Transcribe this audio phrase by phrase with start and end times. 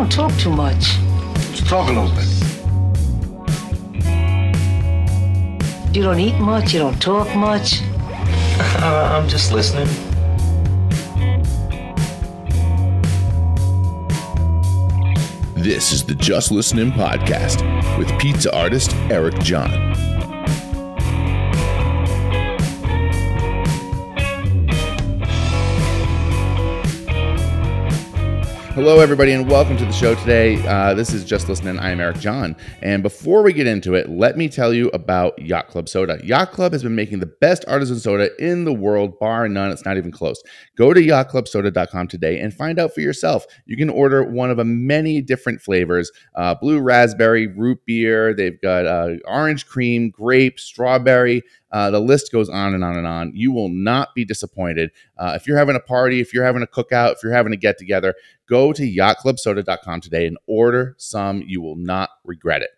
[0.00, 0.96] don't talk too much.
[1.50, 2.24] Let's talk a little bit.
[5.94, 7.82] You don't eat much, you don't talk much.
[7.82, 9.88] Uh, I'm just listening.
[15.54, 17.62] This is the Just Listening Podcast
[17.98, 20.09] with pizza artist Eric John.
[28.74, 30.64] Hello, everybody, and welcome to the show today.
[30.64, 31.76] Uh, this is Just Listening.
[31.80, 32.54] I am Eric John.
[32.82, 36.20] And before we get into it, let me tell you about Yacht Club Soda.
[36.22, 39.72] Yacht Club has been making the best artisan soda in the world, bar none.
[39.72, 40.40] It's not even close.
[40.76, 43.44] Go to yachtclubsoda.com today and find out for yourself.
[43.66, 48.32] You can order one of a many different flavors uh, blue raspberry, root beer.
[48.34, 51.42] They've got uh, orange cream, grape, strawberry.
[51.72, 53.32] Uh, the list goes on and on and on.
[53.34, 54.90] You will not be disappointed.
[55.18, 57.56] Uh, if you're having a party, if you're having a cookout, if you're having a
[57.56, 58.14] get together,
[58.48, 61.42] go to yachtclubsoda.com today and order some.
[61.46, 62.70] You will not regret it.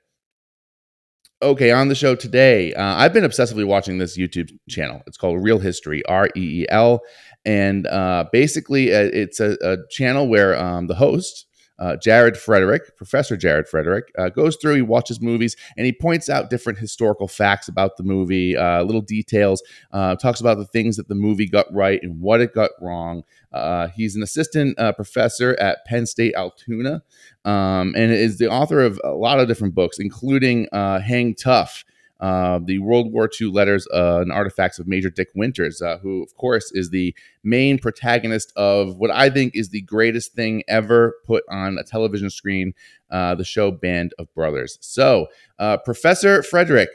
[1.42, 5.02] Okay, on the show today, uh, I've been obsessively watching this YouTube channel.
[5.08, 7.00] It's called Reel History, R E E L.
[7.44, 11.46] And uh, basically, uh, it's a, a, channel where um, the host,
[11.82, 16.30] uh, Jared Frederick, Professor Jared Frederick, uh, goes through, he watches movies, and he points
[16.30, 20.96] out different historical facts about the movie, uh, little details, uh, talks about the things
[20.96, 23.24] that the movie got right and what it got wrong.
[23.52, 27.02] Uh, he's an assistant uh, professor at Penn State Altoona
[27.44, 31.84] um, and is the author of a lot of different books, including Hang Tough.
[32.22, 36.22] Uh, the World War II letters uh, and artifacts of Major Dick Winters, uh, who,
[36.22, 41.16] of course, is the main protagonist of what I think is the greatest thing ever
[41.26, 42.74] put on a television screen
[43.10, 44.78] uh, the show Band of Brothers.
[44.80, 45.26] So,
[45.58, 46.90] uh, Professor Frederick,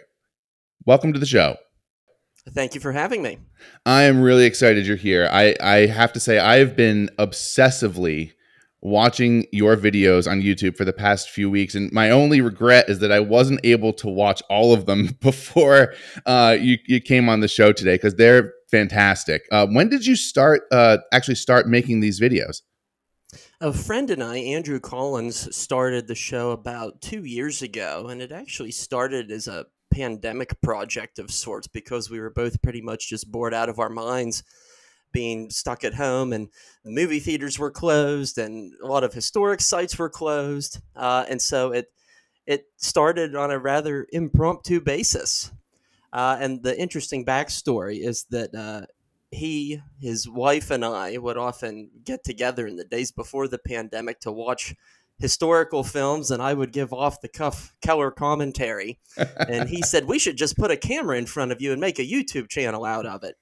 [0.86, 1.58] welcome to the show.
[2.50, 3.40] Thank you for having me.
[3.86, 5.28] I am really excited you're here.
[5.30, 8.32] I, I have to say, I've been obsessively
[8.82, 13.00] watching your videos on YouTube for the past few weeks, and my only regret is
[13.00, 15.94] that I wasn't able to watch all of them before
[16.26, 19.44] uh, you, you came on the show today because they're fantastic.
[19.52, 22.62] Uh, when did you start uh, actually start making these videos?
[23.60, 28.32] A friend and I, Andrew Collins, started the show about two years ago, and it
[28.32, 33.32] actually started as a pandemic project of sorts because we were both pretty much just
[33.32, 34.44] bored out of our minds
[35.12, 36.50] being stuck at home and
[36.84, 41.42] the movie theaters were closed and a lot of historic sites were closed uh, and
[41.42, 41.92] so it
[42.46, 45.52] it started on a rather impromptu basis
[46.14, 48.86] uh, and the interesting backstory is that uh,
[49.32, 54.20] he his wife and i would often get together in the days before the pandemic
[54.20, 54.76] to watch
[55.20, 59.00] historical films and I would give off the cuff Keller commentary.
[59.18, 62.00] and he said, We should just put a camera in front of you and make
[62.00, 63.36] a YouTube channel out of it.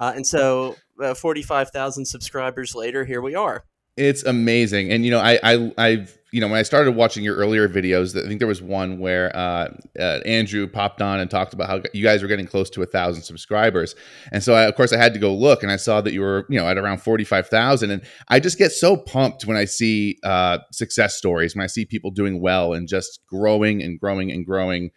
[0.00, 3.64] Uh, and so, uh, 45,000 subscribers later, here we are.
[3.96, 4.92] It's amazing.
[4.92, 8.16] And, you know, I, I, I've, you know, when I started watching your earlier videos,
[8.16, 11.82] I think there was one where uh, uh, Andrew popped on and talked about how
[11.92, 13.94] you guys were getting close to a thousand subscribers,
[14.30, 16.20] and so I, of course I had to go look, and I saw that you
[16.20, 19.56] were, you know, at around forty five thousand, and I just get so pumped when
[19.56, 23.98] I see uh, success stories, when I see people doing well and just growing and
[23.98, 24.90] growing and growing.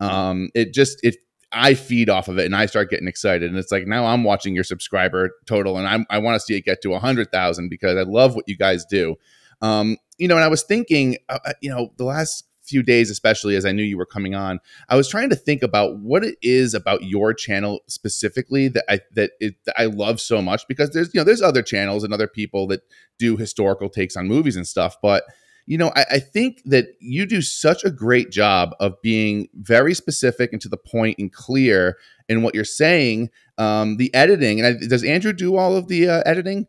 [0.00, 1.16] Um, it just it
[1.52, 3.48] I feed off of it and I start getting excited.
[3.48, 6.56] And it's like now I'm watching your subscriber total and I'm, I want to see
[6.56, 9.16] it get to 100,000 because I love what you guys do.
[9.62, 13.10] Um, you know, and I was thinking, uh, uh, you know, the last few days,
[13.10, 16.22] especially as I knew you were coming on, I was trying to think about what
[16.22, 20.68] it is about your channel specifically that I that, it, that I love so much
[20.68, 22.82] because there's you know there's other channels and other people that
[23.18, 25.24] do historical takes on movies and stuff, but
[25.68, 29.92] you know, I, I, think that you do such a great job of being very
[29.92, 33.28] specific and to the point and clear in what you're saying.
[33.58, 36.68] Um, the editing, and I, does Andrew do all of the uh, editing?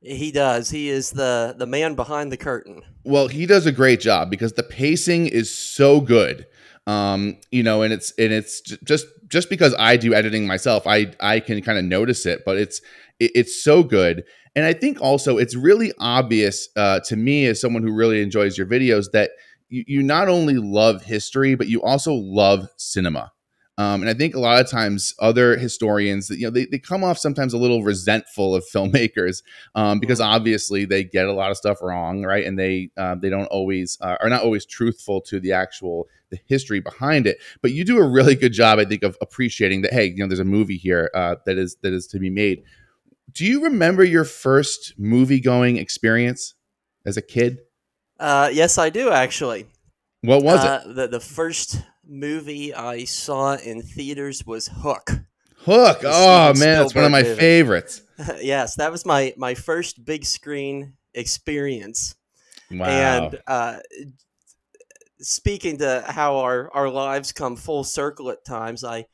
[0.00, 0.70] He does.
[0.70, 2.80] He is the the man behind the curtain.
[3.04, 6.46] Well, he does a great job because the pacing is so good.
[6.86, 11.12] Um, you know, and it's and it's just just because I do editing myself, I
[11.20, 12.80] I can kind of notice it, but it's
[13.18, 14.24] it, it's so good.
[14.56, 18.56] And I think also it's really obvious uh, to me as someone who really enjoys
[18.56, 19.32] your videos that
[19.68, 23.32] you, you not only love history, but you also love cinema.
[23.76, 27.02] Um, and I think a lot of times other historians, you know, they, they come
[27.02, 29.42] off sometimes a little resentful of filmmakers
[29.74, 30.32] um, because mm-hmm.
[30.32, 32.46] obviously they get a lot of stuff wrong, right?
[32.46, 36.38] And they uh, they don't always uh, are not always truthful to the actual the
[36.46, 37.38] history behind it.
[37.62, 39.92] But you do a really good job, I think, of appreciating that.
[39.92, 42.62] Hey, you know, there's a movie here uh, that is that is to be made
[43.32, 46.54] do you remember your first movie going experience
[47.04, 47.58] as a kid?
[48.18, 49.66] Uh, yes, I do actually.
[50.22, 50.94] What was uh, it?
[50.94, 55.10] The, the first movie I saw in theaters was Hook.
[55.58, 56.00] Hook.
[56.00, 57.40] The oh Steven man, that's one of my movie.
[57.40, 58.02] favorites.
[58.40, 62.14] yes, that was my my first big screen experience.
[62.70, 62.86] Wow.
[62.86, 63.78] And uh,
[65.20, 69.06] speaking to how our, our lives come full circle at times, I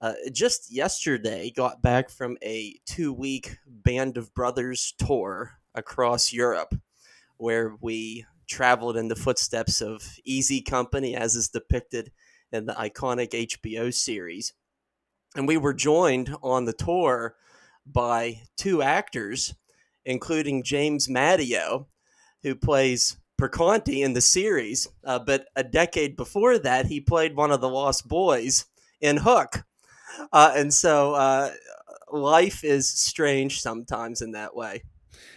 [0.00, 6.74] uh, just yesterday got back from a two week Band of Brothers tour across Europe
[7.38, 12.12] where we traveled in the footsteps of Easy Company as is depicted
[12.52, 14.52] in the iconic HBO series.
[15.36, 17.36] And we were joined on the tour
[17.86, 19.54] by two actors,
[20.04, 21.86] including James Madio,
[22.42, 24.88] who plays Perconti in the series.
[25.04, 28.66] Uh, but a decade before that, he played one of the Lost Boys
[29.00, 29.64] in Hook.
[30.32, 31.50] Uh, and so uh,
[32.12, 34.82] life is strange sometimes in that way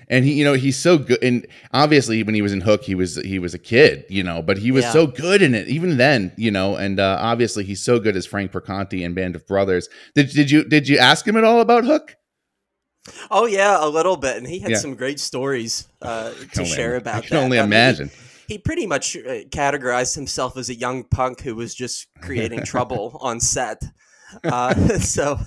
[0.10, 2.96] and he you know he's so good and obviously when he was in hook he
[2.96, 4.92] was he was a kid you know but he was Yeah.
[4.92, 8.26] so good in it even then you know and uh, obviously he's so good as
[8.26, 11.62] frank perconti in band of brothers did, did you did you ask him at all
[11.62, 12.16] about hook
[13.32, 14.78] Oh yeah, a little bit, and he had Yeah.
[14.78, 17.44] some great stories uh, to share about I can that.
[17.44, 18.12] only I mean, he- imagine.
[18.48, 23.18] he, pretty much uh, categorized himself as a young punk who was just creating trouble
[23.22, 23.82] on set.
[24.44, 25.40] Uh, so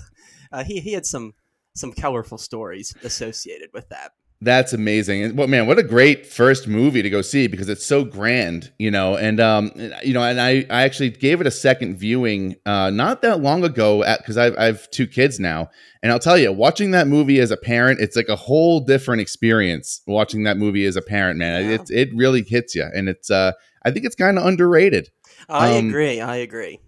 [0.51, 1.33] uh, he he had some
[1.75, 4.11] some colorful stories associated with that.
[4.41, 5.23] That's amazing.
[5.23, 8.71] And well, man, what a great first movie to go see because it's so grand,
[8.77, 9.15] you know.
[9.15, 9.71] And um,
[10.03, 13.63] you know, and I I actually gave it a second viewing uh not that long
[13.63, 15.69] ago at because I've I've two kids now,
[16.03, 19.21] and I'll tell you, watching that movie as a parent, it's like a whole different
[19.21, 20.01] experience.
[20.05, 21.75] Watching that movie as a parent, man, Yeah.
[21.75, 23.53] it it really hits you, and it's uh
[23.83, 25.09] I think it's kind of underrated.
[25.47, 26.19] I Um, agree.
[26.19, 26.79] I agree.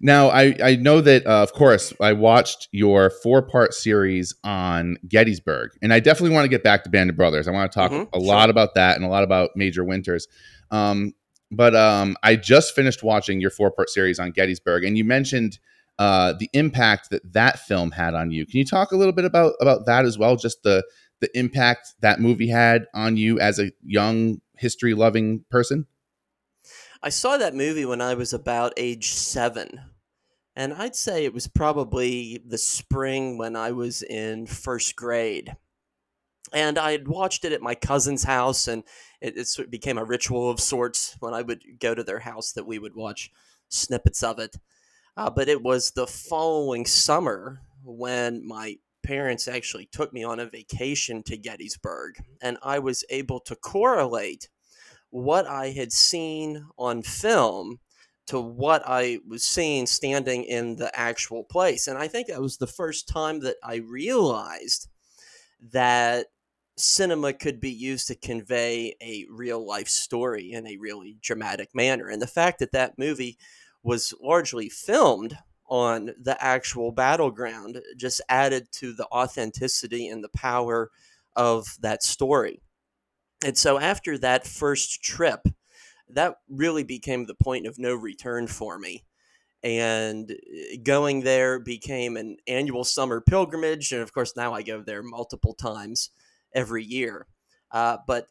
[0.00, 4.96] Now, I, I know that, uh, of course, I watched your four part series on
[5.06, 7.46] Gettysburg, and I definitely want to get back to Band of Brothers.
[7.46, 8.26] I want to talk Mhm, a sure.
[8.26, 10.26] lot about that and a lot about Major Winters.
[10.70, 11.12] Um,
[11.50, 15.58] but um, I just finished watching your four part series on Gettysburg, and you mentioned
[15.98, 18.46] uh, the impact that that film had on you.
[18.46, 20.36] Can you talk a little bit about about that as well?
[20.36, 20.82] Just the
[21.20, 25.86] the impact that movie had on you as a young history loving person.
[27.02, 29.80] I saw that movie when I was about age seven.
[30.56, 35.56] And I'd say it was probably the spring when I was in first grade.
[36.52, 38.82] And I had watched it at my cousin's house, and
[39.20, 42.66] it, it became a ritual of sorts when I would go to their house that
[42.66, 43.30] we would watch
[43.68, 44.56] snippets of it.
[45.16, 50.46] Uh, but it was the following summer when my parents actually took me on a
[50.46, 54.48] vacation to Gettysburg, and I was able to correlate
[55.10, 57.78] what I had seen on film
[58.26, 61.88] to what I was seeing standing in the actual place.
[61.88, 64.88] And I think that was the first time that I realized
[65.72, 66.26] that
[66.76, 72.08] cinema could be used to convey a real life story in a really dramatic manner.
[72.08, 73.36] And the fact that that movie
[73.82, 75.36] was largely filmed
[75.68, 80.90] on the actual battleground just added to the authenticity and the power
[81.36, 82.60] of that story.
[83.44, 85.40] And so after that first trip,
[86.14, 89.04] that really became the point of no return for me.
[89.62, 93.92] And uh, going there became an annual summer pilgrimage.
[93.92, 96.10] And of course, now I go there multiple times
[96.54, 97.26] every year.
[97.70, 98.26] Uh, but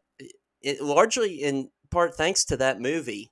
[0.62, 3.32] it, largely in part thanks to that movie,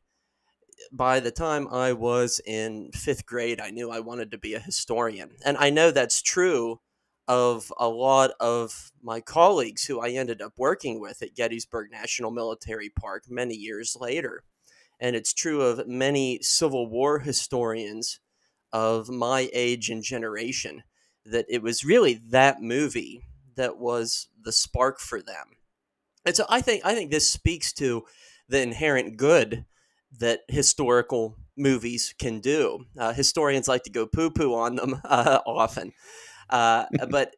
[0.92, 4.60] by the time I was in fifth grade, I knew I wanted to be a
[4.60, 5.32] historian.
[5.44, 6.80] And I know that's true
[7.28, 12.32] of a lot of my colleagues who I ended up working with at Gettysburg National
[12.32, 14.44] Military Park many years later.
[15.00, 18.20] And it's true of many Civil War historians
[18.74, 20.84] of my age and generation
[21.26, 23.22] that it was really that movie
[23.56, 25.58] that was the spark for them.
[26.26, 28.06] And so I think I think this speaks to
[28.50, 29.66] the inherent good
[30.20, 32.86] that historical movies can do.
[32.98, 35.94] Uh, historians like to go poo poo on them uh, often.
[36.50, 37.36] Uh, but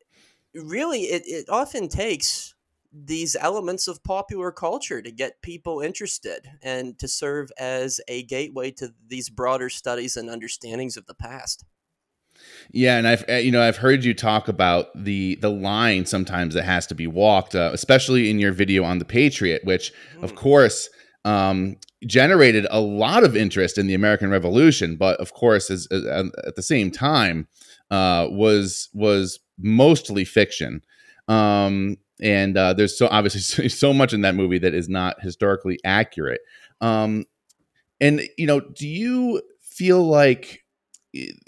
[0.53, 2.55] really, it, it often takes
[2.91, 8.71] these elements of popular culture to get people interested and to serve as a gateway
[8.71, 11.65] to these broader studies and understandings of the past.
[12.71, 16.53] Yeah, and I've uh, you know I've heard you talk about the the line sometimes
[16.53, 20.33] that has to be walked, uh, especially in your video on the Patriot, which of
[20.33, 20.35] Mm.
[20.35, 20.89] course
[21.25, 26.25] um, generated a lot of interest in the American Revolution, but of course is uh,
[26.45, 27.47] at the same time
[27.91, 30.81] uh, was was mostly fiction.
[31.27, 35.21] Um, and uh, there's so obviously so, so much in that movie that is not
[35.21, 36.41] historically accurate.
[36.81, 37.25] Um,
[38.01, 40.63] and you know, do you feel like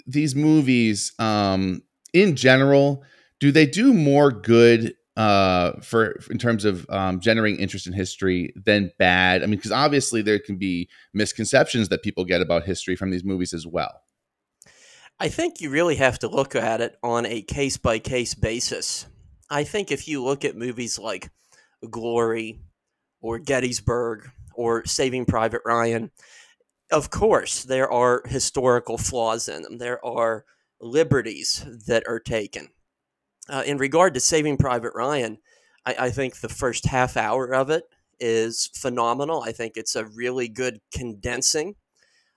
[0.06, 3.04] these movies, um, in general,
[3.40, 8.52] do they do more good uh, for in terms of um, generating interest in history
[8.56, 9.42] than bad?
[9.42, 13.24] I mean, because obviously there can be misconceptions that people get about history from these
[13.24, 14.02] movies as well.
[15.20, 19.06] I think you really have to look at it on a case by case basis.
[19.48, 21.30] I think if you look at movies like
[21.88, 22.60] Glory
[23.20, 26.10] or Gettysburg or Saving Private Ryan,
[26.90, 29.78] of course, there are historical flaws in them.
[29.78, 30.44] There are
[30.80, 32.68] liberties that are taken.
[33.48, 35.38] Uh, in regard to Saving Private Ryan,
[35.84, 37.84] I, I think the first half hour of it
[38.20, 39.42] is phenomenal.
[39.42, 41.74] I think it's a really good condensing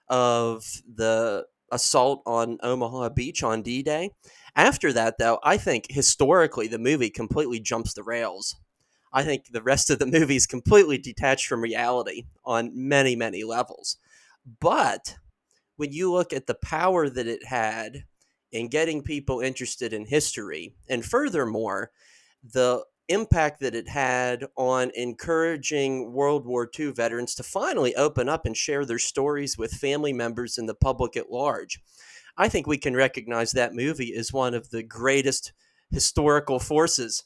[0.09, 4.11] of the assault on Omaha Beach on D Day.
[4.55, 8.55] After that, though, I think historically the movie completely jumps the rails.
[9.13, 13.43] I think the rest of the movie is completely detached from reality on many, many
[13.43, 13.97] levels.
[14.59, 15.17] But
[15.75, 18.05] when you look at the power that it had
[18.55, 21.91] in getting people interested in history, and furthermore,
[22.43, 28.45] the impact that it had on encouraging World War II veterans to finally open up
[28.45, 31.79] and share their stories with family members and the public at large.
[32.37, 35.53] I think we can recognize that movie as one of the greatest
[35.91, 37.23] historical forces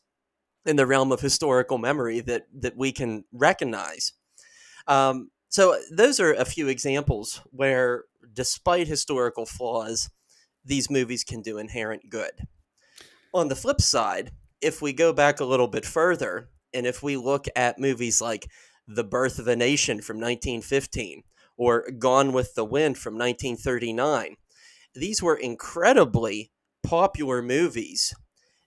[0.65, 4.13] in the realm of historical memory that that we can recognize.
[4.87, 10.09] Um, so those are a few examples where, despite historical flaws,
[10.69, 12.31] these movies can do inherent good.
[13.33, 17.17] On the flip side, if we go back a little bit further, and if we
[17.17, 18.47] look at movies like
[18.87, 21.23] The Birth of a Nation from 1915
[21.57, 24.35] or Gone with the Wind from 1939,
[24.93, 26.51] these were incredibly
[26.83, 28.13] popular movies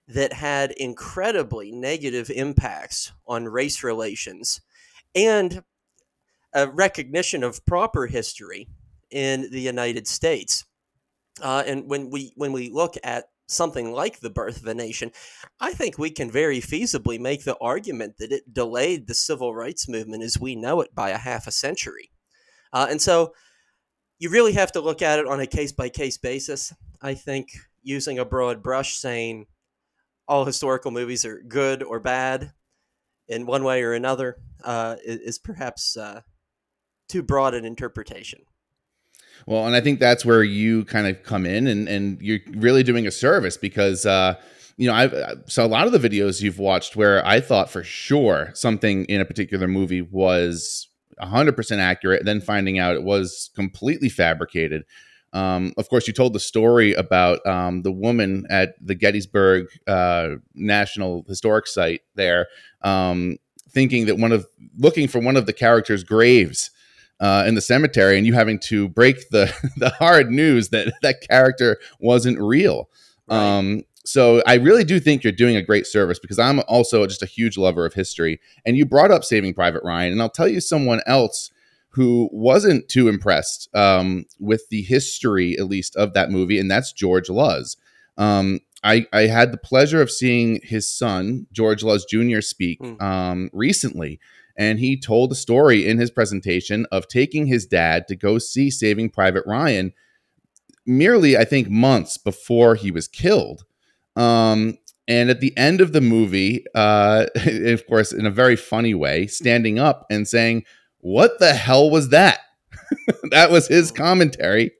[0.07, 4.61] that had incredibly negative impacts on race relations
[5.15, 5.63] and
[6.53, 8.67] a recognition of proper history
[9.09, 10.65] in the United States.
[11.41, 15.11] Uh, and when we when we look at something like the birth of a nation,
[15.59, 19.87] I think we can very feasibly make the argument that it delayed the civil rights
[19.87, 22.11] movement as we know it by a half a century.
[22.71, 23.33] Uh, and so
[24.19, 26.73] you really have to look at it on a case by case basis.
[27.01, 27.49] I think
[27.81, 29.47] using a broad brush saying
[30.27, 32.53] all historical movies are good or bad
[33.27, 36.21] in one way or another uh, is, perhaps uh,
[37.09, 38.41] too broad an interpretation.
[39.45, 42.83] Well, and I think that's where you kind of come in and, and you're really
[42.83, 44.35] doing a service because, uh,
[44.77, 45.13] you know, I've
[45.47, 49.21] so a lot of the videos you've watched where I thought for sure something in
[49.21, 50.87] a particular movie was
[51.21, 54.83] 100% accurate, then finding out it was completely fabricated.
[55.33, 60.35] Um, of course, you told the story about um, the woman at the Gettysburg uh,
[60.53, 62.47] National Historic Site there,
[62.83, 63.37] um,
[63.71, 64.45] thinking that one of
[64.77, 66.69] looking for one of the characters' graves
[67.19, 71.21] uh, in the cemetery, and you having to break the the hard news that that
[71.29, 72.89] character wasn't real.
[73.27, 73.37] Right.
[73.37, 77.23] Um, so I really do think you're doing a great service because I'm also just
[77.23, 78.41] a huge lover of history.
[78.65, 81.51] And you brought up Saving Private Ryan, and I'll tell you someone else
[81.89, 86.91] who wasn't too impressed um, with the history, at least, of that movie, and that's
[86.91, 87.77] George Luz.
[88.17, 93.01] Um, I, I, had the pleasure of seeing his son, George Luz Jr., speak mm.
[93.01, 94.19] um, recently.
[94.55, 98.69] And he told a story in his presentation of taking his dad to go see
[98.69, 99.93] Saving Private Ryan
[100.85, 103.63] merely, I think, months before he was killed.
[104.15, 108.93] Um, and at the end of the movie, uh, of course, in a very funny
[108.93, 110.63] way, standing up and saying,
[110.99, 112.39] What the hell was that?
[113.31, 114.71] that was his commentary.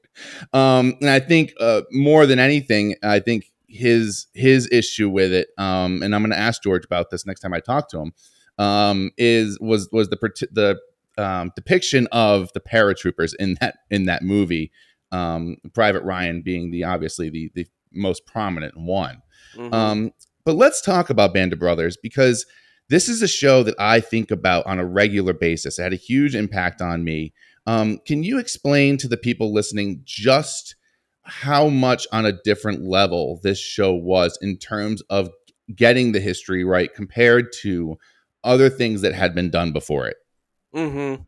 [0.53, 5.47] Um, and I think uh, more than anything, I think his his issue with it,
[5.57, 8.13] um, and I'm going to ask George about this next time I talk to him,
[8.57, 10.17] um, is was was the
[10.51, 10.79] the
[11.17, 14.71] um, depiction of the paratroopers in that in that movie.
[15.11, 19.21] Um, Private Ryan being the obviously the the most prominent one.
[19.55, 19.73] Mm-hmm.
[19.73, 20.11] Um,
[20.45, 22.45] but let's talk about Band of Brothers because
[22.89, 25.79] this is a show that I think about on a regular basis.
[25.79, 27.33] It had a huge impact on me.
[27.65, 30.75] Um, can you explain to the people listening just
[31.23, 35.29] how much on a different level this show was in terms of
[35.73, 37.97] getting the history right compared to
[38.43, 40.17] other things that had been done before it?
[40.75, 41.23] Mm-hmm.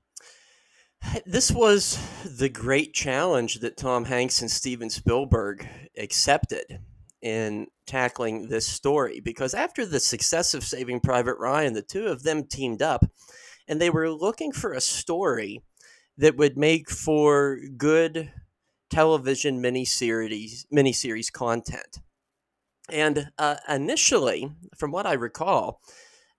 [1.26, 5.68] This was the great challenge that Tom Hanks and Steven Spielberg
[5.98, 6.80] accepted
[7.22, 12.24] in tackling this story because after the success of Saving Private Ryan, the two of
[12.24, 13.06] them teamed up
[13.68, 15.62] and they were looking for a story
[16.18, 18.32] that would make for good
[18.90, 22.00] television miniseries miniseries content.
[22.90, 25.82] And uh, initially, from what I recall,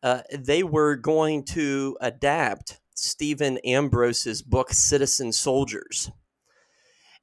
[0.02, 6.10] uh, they were going to adapt Stephen Ambrose's book Citizen Soldiers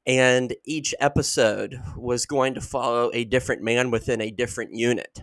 [0.06, 5.22] and each episode was going to follow a different man within a different unit,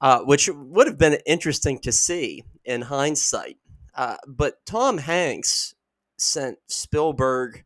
[0.00, 3.58] uh, which would have been interesting to see in hindsight.
[3.94, 5.74] Uh, but Tom Hanks
[6.18, 7.64] sent Spielberg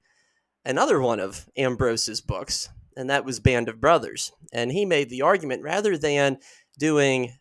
[0.65, 4.33] another one of Ambrose's books, and that was Band of Brothers.
[4.53, 6.39] And he made the argument rather than
[6.79, 7.39] doing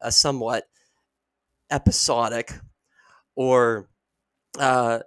[0.00, 0.68] a somewhat
[1.70, 2.52] episodic
[3.34, 3.88] or
[4.58, 5.00] uh,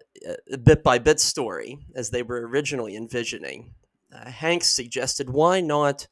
[0.64, 3.74] bit by bit story as they were originally envisioning,
[4.14, 6.08] uh, Hanks suggested why not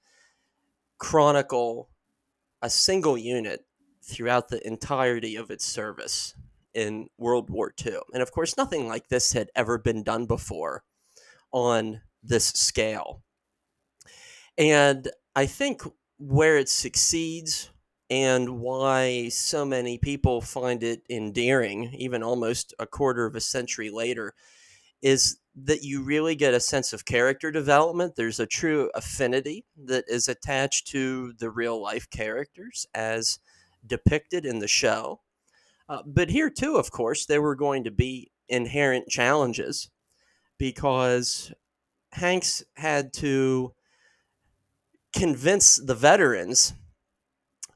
[0.97, 1.89] chronicle
[2.61, 3.65] a single unit
[4.03, 6.33] throughout the entirety of its service
[6.73, 7.97] in World War II.
[8.13, 10.83] And of course, nothing like this had ever been done before
[11.51, 13.21] on this scale.
[14.57, 15.81] And I think
[16.17, 17.69] where it succeeds
[18.09, 23.89] and why so many people find it endearing, even almost a quarter of a century
[23.89, 24.33] later,
[25.01, 28.15] is that you really get a sense of character development.
[28.15, 33.39] There's a true affinity that is attached to the real life characters as
[33.85, 35.21] depicted in the show.
[35.89, 39.89] Uh, but here, too, of course, there were going to be inherent challenges
[40.57, 41.51] because
[42.11, 43.73] Hanks had to
[45.13, 46.73] convince the veterans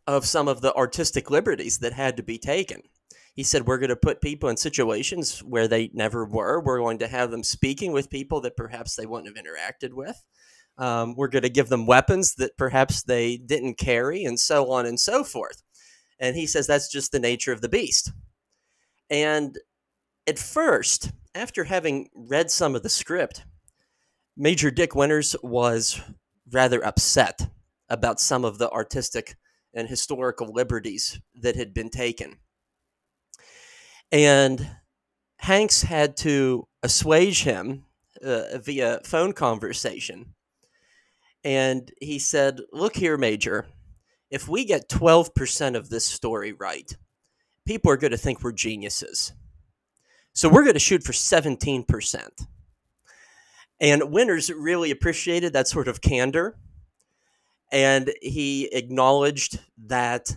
[0.07, 2.81] of some of the artistic liberties that had to be taken.
[3.33, 6.61] He said, We're going to put people in situations where they never were.
[6.61, 10.21] We're going to have them speaking with people that perhaps they wouldn't have interacted with.
[10.77, 14.85] Um, we're going to give them weapons that perhaps they didn't carry, and so on
[14.85, 15.63] and so forth.
[16.19, 18.11] And he says that's just the nature of the beast.
[19.09, 19.57] And
[20.27, 23.43] at first, after having read some of the script,
[24.37, 26.01] Major Dick Winters was
[26.51, 27.49] rather upset
[27.89, 29.35] about some of the artistic
[29.73, 32.37] and historical liberties that had been taken.
[34.11, 34.75] And
[35.37, 37.85] Hanks had to assuage him
[38.23, 40.33] uh, via phone conversation.
[41.43, 43.65] And he said, Look here, Major,
[44.29, 46.95] if we get 12% of this story right,
[47.65, 49.33] people are going to think we're geniuses.
[50.33, 52.29] So we're going to shoot for 17%.
[53.79, 56.55] And Winters really appreciated that sort of candor.
[57.71, 60.35] And he acknowledged that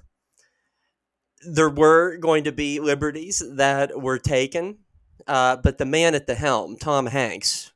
[1.46, 4.78] there were going to be liberties that were taken,
[5.26, 7.72] uh, but the man at the helm, Tom Hanks,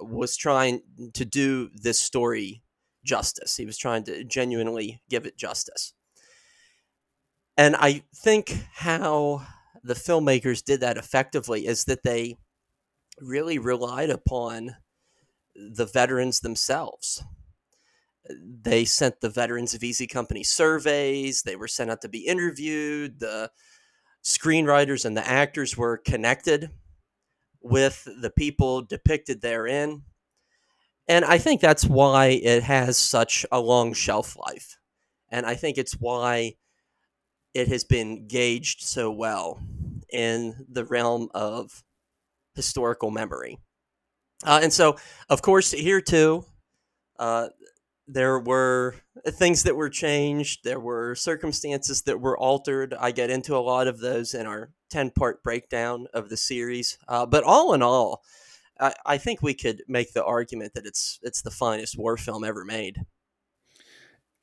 [0.00, 0.82] was trying
[1.14, 2.62] to do this story
[3.04, 3.56] justice.
[3.56, 5.92] He was trying to genuinely give it justice.
[7.56, 9.46] And I think how
[9.82, 12.36] the filmmakers did that effectively is that they
[13.20, 14.76] really relied upon
[15.54, 17.24] the veterans themselves
[18.30, 21.42] they sent the Veterans of Easy Company surveys.
[21.42, 23.20] They were sent out to be interviewed.
[23.20, 23.50] The
[24.24, 26.70] screenwriters and the actors were connected
[27.60, 30.02] with the people depicted therein.
[31.08, 34.78] And I think that's why it has such a long shelf life.
[35.30, 36.54] And I think it's why
[37.54, 39.60] it has been gauged so well
[40.12, 41.84] in the realm of
[42.54, 43.58] historical memory.
[44.44, 44.96] Uh, and so,
[45.28, 46.44] of course, here too,
[47.18, 47.48] uh,
[48.08, 48.94] there were
[49.28, 52.94] things that were changed there were circumstances that were altered.
[52.94, 56.98] I get into a lot of those in our 10 part breakdown of the series.
[57.08, 58.22] Uh, but all in all
[58.78, 62.44] I, I, think we could make the argument that it's it's the finest war film
[62.44, 63.04] ever made.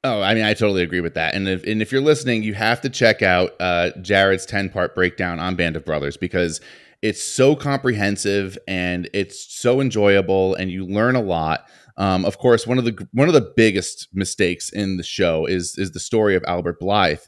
[0.04, 1.34] Oh, I mean, I totally agree with that.
[1.34, 4.94] And if, and if you're listening, you have to check out uh, Jared's 10 part
[4.96, 6.60] breakdown on Band of Brothers because
[7.04, 11.68] it's so comprehensive and it's so enjoyable and you learn a lot.
[11.98, 15.78] Um, of course, one of the one of the biggest mistakes in the show is
[15.78, 17.20] is the story of Albert Blithe.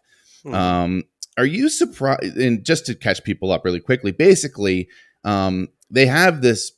[0.46, 0.56] Mm-hmm.
[0.56, 1.04] Um,
[1.38, 2.38] are you surprised?
[2.38, 4.88] And just to catch people up really quickly, basically,
[5.26, 6.72] um, they have this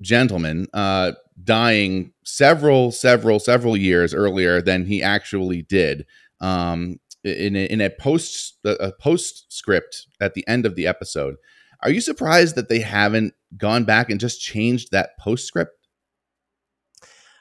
[0.00, 1.12] gentleman uh,
[1.44, 6.06] dying several, several, several years earlier than he actually did.
[6.40, 11.36] Um, in a, in a post a postscript at the end of the episode.
[11.82, 15.72] Are you surprised that they haven't gone back and just changed that postscript?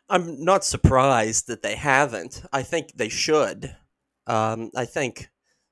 [0.09, 2.43] I'm not surprised that they haven't.
[2.51, 3.75] I think they should.
[4.27, 5.29] Um, I think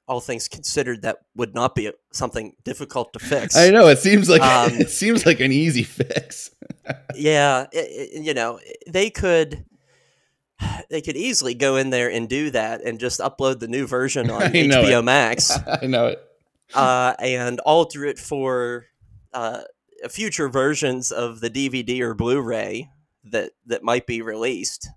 [0.07, 3.55] all things considered, that would not be something difficult to fix.
[3.55, 6.49] I know it seems like um, it seems like an easy fix.
[7.15, 9.65] yeah, it, it, you know, they could
[10.89, 14.29] they could easily go in there and do that and just upload the new version
[14.29, 15.57] on HBO Max.
[15.67, 16.28] I know it.
[16.75, 18.85] Uh, and alter it for
[19.33, 19.61] uh,
[20.09, 22.89] future versions of the DVD or Blu-ray
[23.23, 24.87] that that might be released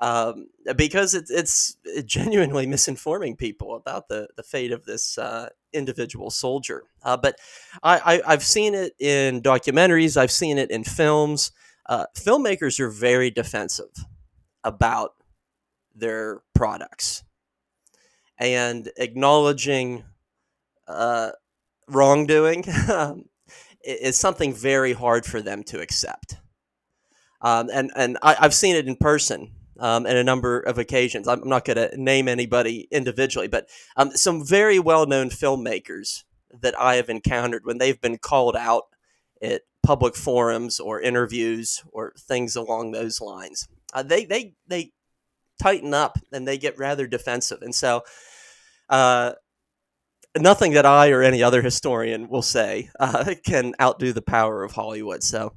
[0.00, 6.30] um, because it, it's genuinely misinforming people about the, the fate of this uh, individual
[6.30, 6.84] soldier.
[7.02, 7.36] Uh, but
[7.82, 11.52] I, I, have seen it in documentaries, I've seen it in films.
[11.86, 14.04] Uh, filmmakers are very defensive
[14.64, 15.14] about
[15.94, 17.22] their products
[18.38, 20.02] and acknowledging
[20.86, 21.30] uh,
[21.88, 22.64] wrongdoing
[23.84, 26.36] is something very hard for them to accept.
[27.40, 31.28] Um, and and I, have seen it in person um, in a number of occasions.
[31.28, 36.24] I'm not going to name anybody individually, but um, some very well known filmmakers
[36.60, 38.84] that I have encountered when they've been called out
[39.42, 43.68] at public forums or interviews or things along those lines.
[43.92, 44.92] Uh, they they they
[45.60, 48.02] tighten up and they get rather defensive, and so
[48.88, 49.32] uh,
[50.38, 54.72] nothing that I or any other historian will say uh, can outdo the power of
[54.72, 55.22] Hollywood.
[55.22, 55.56] So,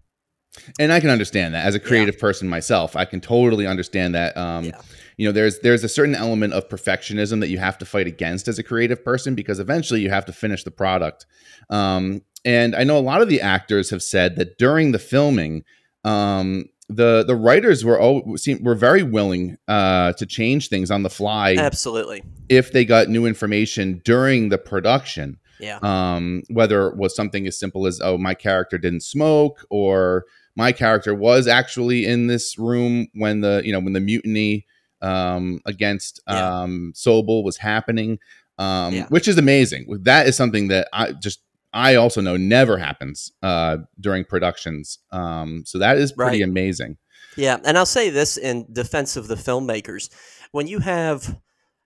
[0.79, 2.21] and I can understand that as a creative yeah.
[2.21, 2.95] person myself.
[2.95, 4.35] I can totally understand that.
[4.37, 4.81] Um, yeah.
[5.17, 8.47] You know, there's there's a certain element of perfectionism that you have to fight against
[8.47, 11.25] as a creative person because eventually you have to finish the product.
[11.69, 15.63] Um, and I know a lot of the actors have said that during the filming,
[16.03, 21.03] um, the the writers were all seem were very willing uh, to change things on
[21.03, 21.55] the fly.
[21.57, 25.39] Absolutely, if they got new information during the production.
[25.59, 25.79] Yeah.
[25.81, 30.71] Um, whether it was something as simple as oh my character didn't smoke or my
[30.71, 34.67] character was actually in this room when the you know when the mutiny
[35.01, 36.61] um, against yeah.
[36.61, 38.19] um, Sobel was happening,
[38.57, 39.07] um, yeah.
[39.09, 39.85] which is amazing.
[40.03, 41.41] That is something that I just
[41.77, 44.97] I also know never happens uh, during productions.
[45.11, 46.49] Um, so that is pretty right.
[46.49, 46.97] amazing.
[47.35, 50.09] Yeah, and I'll say this in defense of the filmmakers:
[50.51, 51.39] when you have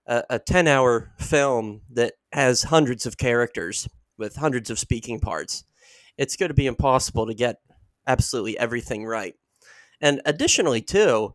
[0.06, 5.64] a, a ten-hour film that has hundreds of characters with hundreds of speaking parts,
[6.16, 7.56] it's going to be impossible to get
[8.06, 9.34] absolutely everything right.
[10.00, 11.34] And additionally, too,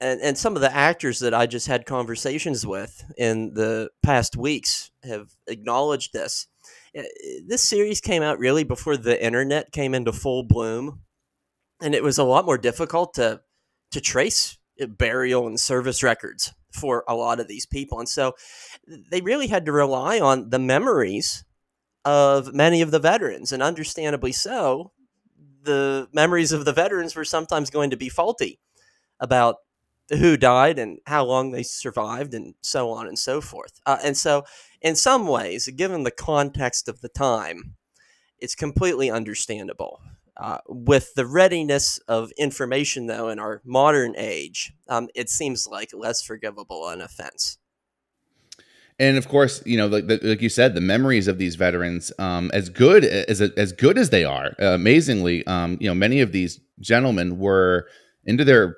[0.00, 4.36] and, and some of the actors that I just had conversations with in the past
[4.36, 6.46] weeks have acknowledged this
[6.96, 7.02] Uh,
[7.46, 11.00] this series came out really before the internet came into full bloom,
[11.82, 13.40] and it was a lot more difficult to
[13.90, 18.34] to trace uh, burial and service records for a lot of these people, and so
[19.10, 21.44] they really had to rely on the memories
[22.04, 24.92] of many of the veterans, and understandably so.
[25.62, 28.60] The memories of the veterans were sometimes going to be faulty
[29.18, 29.56] about
[30.10, 33.80] who died and how long they survived and so on and so forth.
[33.86, 34.44] Uh, and so,
[34.80, 37.74] in some ways, given the context of the time,
[38.38, 40.00] it's completely understandable.
[40.36, 45.90] Uh, with the readiness of information, though, in our modern age, um, it seems like
[45.94, 47.58] less forgivable an offense.
[48.98, 52.50] And of course, you know, like, like you said, the memories of these veterans, um,
[52.54, 56.30] as good as as good as they are, uh, amazingly, um, you know, many of
[56.32, 57.88] these gentlemen were
[58.24, 58.76] into their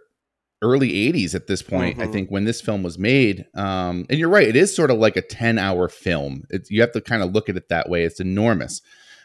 [0.62, 2.08] early 80s at this point mm-hmm.
[2.08, 4.98] i think when this film was made um, and you're right it is sort of
[4.98, 6.44] like a 10 hour film.
[6.50, 8.04] It's, you have to kind of look at it that way.
[8.04, 8.80] It's enormous.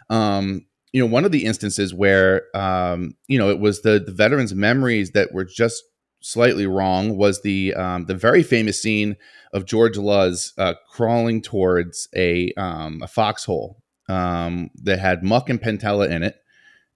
[0.10, 4.12] Um, you know one of the instances where um, you know it was the, the
[4.12, 5.84] veterans memories that were just
[6.22, 9.16] slightly wrong was the um, the very famous scene
[9.54, 15.62] of george luz uh, crawling towards a, um, a foxhole um, that had muck and
[15.62, 16.36] Penkala in it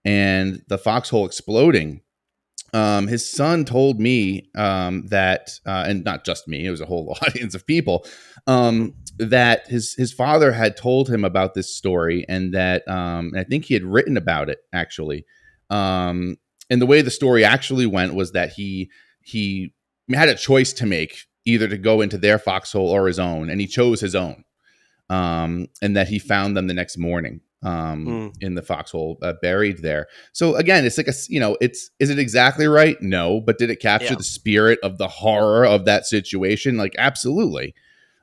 [0.04, 2.02] and the foxhole exploding
[2.75, 6.85] um, his son told me um, that, uh, and not just me, it was a
[6.85, 8.05] whole audience of people,
[8.47, 13.39] um, that his his father had told him about this story, and that um, and
[13.39, 15.25] I think he had written about it actually.
[15.69, 16.35] Um,
[16.69, 18.89] and the way the story actually went was that he
[19.21, 19.73] he
[20.13, 23.61] had a choice to make, either to go into their foxhole or his own, and
[23.61, 24.43] he chose his own.
[25.09, 28.43] Um, and that he found them the next morning um, mm.
[28.43, 30.08] in the foxhole uh, buried there.
[30.32, 33.01] So again, it's like a you know, it's is it exactly right?
[33.01, 34.15] No, but did it capture yeah.
[34.15, 36.78] the spirit of the horror of that situation?
[36.78, 37.73] Like absolutely.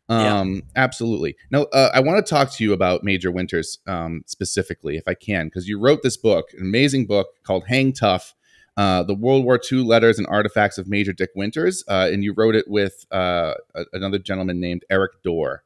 [0.08, 0.60] Um, yeah.
[0.76, 1.36] absolutely.
[1.50, 5.14] Now, uh, I want to talk to you about Major Winters um, specifically, if I
[5.14, 8.34] can, because you wrote this book, an amazing book called "Hang Tough:
[8.76, 12.32] uh, The World War II Letters and Artifacts of Major Dick Winters," uh, and you
[12.32, 13.54] wrote it with uh,
[13.92, 15.62] another gentleman named Erik Dorr.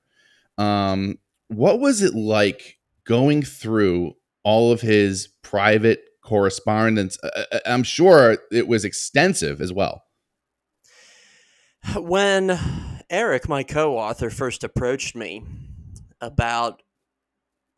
[0.58, 2.75] Um, what was it like
[3.06, 7.18] going through all of his private correspondence.
[7.64, 10.02] I'm sure it was extensive as well.
[11.94, 12.58] When
[13.08, 15.44] Eric, my co author, first approached me
[16.20, 16.82] about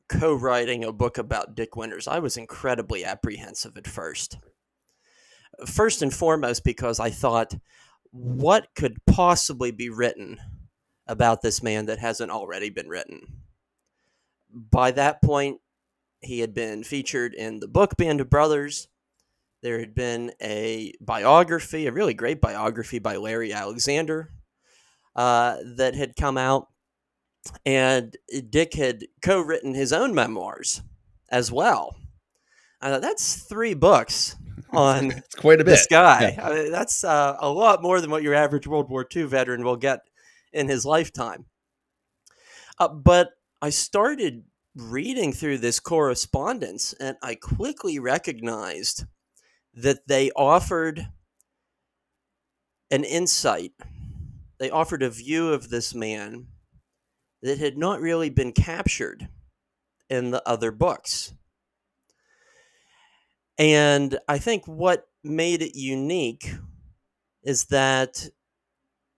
[0.09, 4.39] co writing a book about Dick Winters, I was incredibly apprehensive at first.
[5.67, 7.55] First and foremost, because I thought,
[8.11, 10.39] what could possibly be written
[11.07, 13.43] about this man that hasn't already been written?
[14.71, 15.61] By that point,
[16.21, 18.89] he had been featured in the book Band of Brothers.
[19.63, 24.33] There had been a biography, a really great biography by Larry Alexander
[25.17, 26.69] uh, that had come out.
[27.65, 28.17] And
[28.51, 30.83] Dick had co written his own memoirs
[31.31, 31.97] as well.
[32.81, 34.37] Uh, that's three books
[34.73, 35.73] on it's quite a bit.
[35.73, 36.35] this guy.
[36.37, 36.47] Yeah.
[36.47, 39.65] I mean, that's uh, a lot more than what your average World War II veteran
[39.65, 40.01] will get
[40.53, 41.47] in his lifetime.
[42.79, 44.45] Uh, but I started
[44.79, 49.05] reading through this correspondence and I quickly recognized
[49.75, 51.09] that they offered
[52.91, 53.73] an insight.
[54.59, 56.47] They offered a view of this man
[57.43, 59.29] that had not really been captured
[60.09, 61.35] in the other books.
[63.59, 66.53] And I think what made it unique
[67.43, 68.29] is that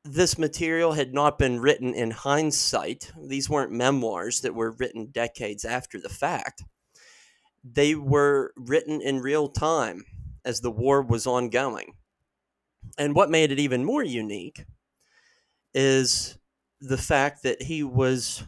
[0.04, 3.12] this material had not been written in hindsight.
[3.22, 6.64] These weren't memoirs that were written decades after the fact.
[7.62, 10.04] They were written in real time
[10.44, 11.94] as the war was ongoing.
[12.96, 14.64] And what made it even more unique
[15.74, 16.38] is
[16.80, 18.42] the fact that he was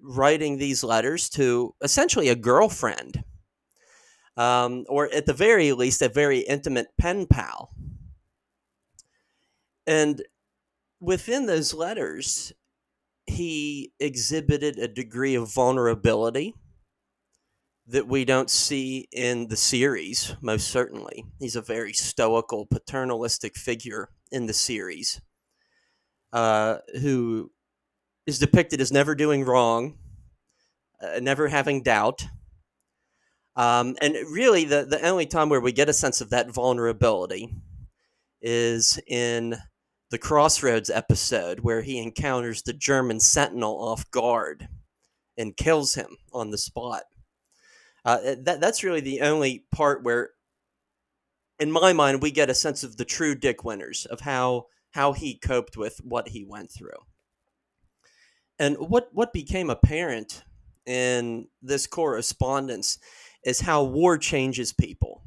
[0.00, 3.24] writing these letters to essentially a girlfriend,
[4.36, 7.70] um, or at the very least, a very intimate pen pal.
[9.86, 10.22] And
[11.00, 12.52] within those letters,
[13.26, 16.54] he exhibited a degree of vulnerability
[17.86, 21.24] that we don't see in the series, most certainly.
[21.38, 25.20] He's a very stoical, paternalistic figure in the series
[26.32, 27.50] uh, who
[28.26, 29.98] is depicted as never doing wrong,
[31.02, 32.26] uh, never having doubt.
[33.56, 37.52] Um, and really, the, the only time where we get a sense of that vulnerability
[38.40, 39.56] is in
[40.10, 44.68] the Crossroads episode where he encounters the German sentinel off guard
[45.38, 47.04] and kills him on the spot.
[48.04, 50.30] Uh, eh, that, that's really the only part where,
[51.58, 55.12] in my mind, we get a sense of the true Dick Winters, of how, how
[55.12, 56.90] he coped with what he went through.
[58.58, 60.42] And what, what became apparent
[60.86, 62.98] in this correspondence
[63.44, 65.22] is how war changes people.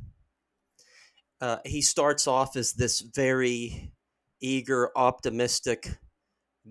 [1.39, 3.91] Uh, he starts off as this very
[4.43, 5.97] eager, optimistic,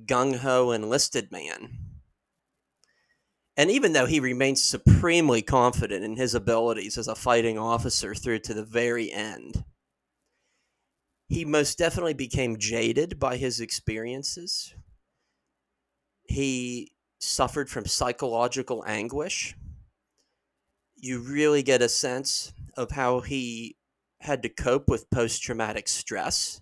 [0.07, 1.79] gung ho enlisted man.
[3.57, 8.41] And even though he remains supremely confident in his abilities as a fighting officer through
[8.41, 9.65] to the very end,
[11.29, 14.75] he most definitely became jaded by his experiences.
[16.29, 19.55] He suffered from psychological anguish.
[20.97, 23.77] You really get a sense of how he
[24.21, 26.61] had to cope with post traumatic stress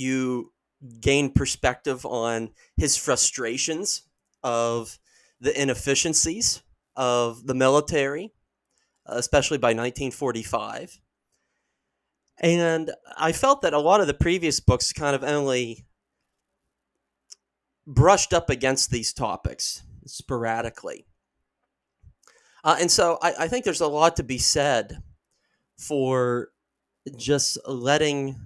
[0.00, 0.52] you
[1.00, 4.02] gain perspective on his frustrations
[4.42, 4.98] of
[5.40, 6.62] the inefficiencies
[6.96, 8.32] of the military,
[9.06, 11.00] especially by 1945.
[12.40, 15.84] And I felt that a lot of the previous books kind of only
[17.86, 21.06] brushed up against these topics sporadically.
[22.64, 25.02] Uh, and so I, I think there's a lot to be said
[25.78, 26.48] for
[27.16, 28.36] just letting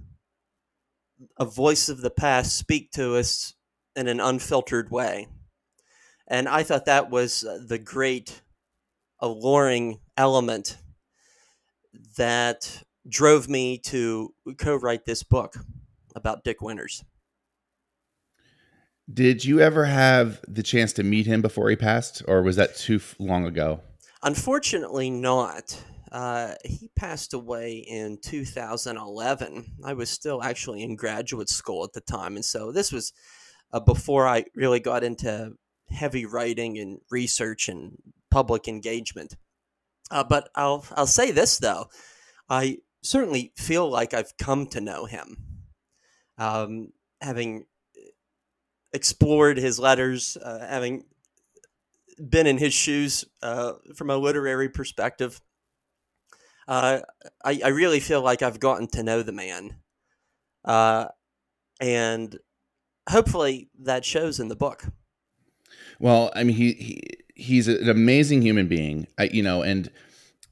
[1.38, 3.54] a voice of the past speak to us
[3.96, 5.28] in an unfiltered way.
[6.26, 8.42] And I thought that was uh, the great
[9.20, 10.78] alluring element
[12.16, 15.56] that drove me to co write this book
[16.14, 17.04] about Dick Winters.
[19.12, 22.76] Did you ever have the chance to meet him before he passed, or was that
[22.76, 23.80] too long ago?
[24.22, 25.78] Unfortunately, not.
[26.14, 29.64] Uh, he passed away in 2011.
[29.84, 33.12] I was still actually in graduate school at the time, and so this was
[33.72, 35.54] uh, before I really got into
[35.90, 37.96] heavy writing and research and
[38.30, 39.34] public engagement.
[40.08, 41.88] Uh, but I'll I'll say this though,
[42.48, 45.36] I certainly feel like I've come to know him,
[46.38, 47.66] um, having
[48.92, 51.06] explored his letters, uh, having
[52.28, 55.40] been in his shoes uh, from a literary perspective
[56.68, 57.00] uh,
[57.44, 59.76] I, I really feel like I've gotten to know the man.
[60.64, 61.06] Uh,
[61.80, 62.38] and
[63.08, 64.84] hopefully that shows in the book.
[65.98, 67.02] Well, I mean, he, he
[67.34, 69.90] he's an amazing human being, I, you know, and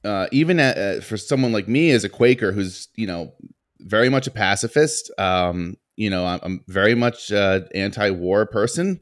[0.05, 3.35] uh, even at, uh, for someone like me as a Quaker who's, you know,
[3.81, 9.01] very much a pacifist, um, you know, I'm, I'm very much uh, anti-war person.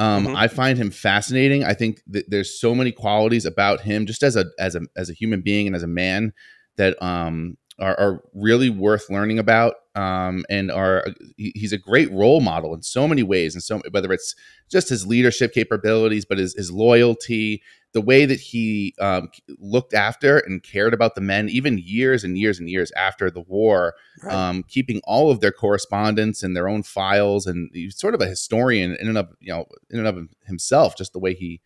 [0.00, 0.36] Um, mm-hmm.
[0.36, 1.62] I find him fascinating.
[1.62, 5.10] I think that there's so many qualities about him, just as a as a as
[5.10, 6.32] a human being and as a man,
[6.78, 9.74] that um, are, are, really worth learning about.
[9.94, 11.04] Um, and are
[11.36, 14.34] he's a great role model in so many ways, and so whether it's
[14.70, 20.38] just his leadership capabilities, but his his loyalty, the way that he um, looked after
[20.38, 24.32] and cared about the men, even years and years and years after the war, right.
[24.32, 28.26] um, keeping all of their correspondence and their own files, and he's sort of a
[28.26, 30.96] historian in and of you know in and of himself.
[30.96, 31.60] Just the way he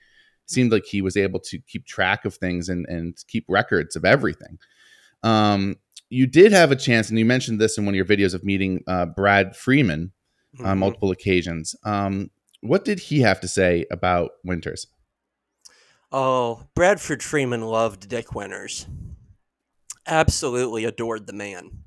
[0.47, 4.05] seemed like he was able to keep track of things and and keep records of
[4.05, 4.59] everything.
[5.23, 5.77] Um,
[6.09, 8.45] you did have a chance, and you mentioned this in one of your videos of
[8.45, 10.13] meeting uh, Brad Freeman
[10.57, 10.67] mm-hmm.
[10.67, 11.75] on multiple occasions.
[11.85, 14.87] Um, what did he have to say about Winters?
[16.17, 18.87] Oh, Bradford Freeman loved Dick Winters.
[20.07, 21.83] Absolutely adored the man.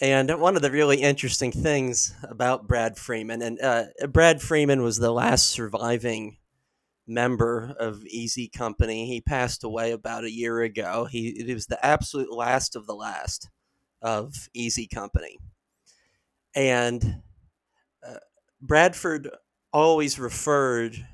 [0.00, 4.96] And one of the really interesting things about Brad Freeman, and uh, Brad Freeman was
[4.96, 6.38] the last surviving
[7.06, 9.06] member of Easy Company.
[9.06, 11.04] He passed away about a year ago.
[11.04, 13.50] He it was the absolute last of the last
[14.00, 15.36] of Easy Company,
[16.56, 17.20] and
[18.02, 18.16] uh,
[18.62, 19.28] Bradford
[19.74, 21.06] always referred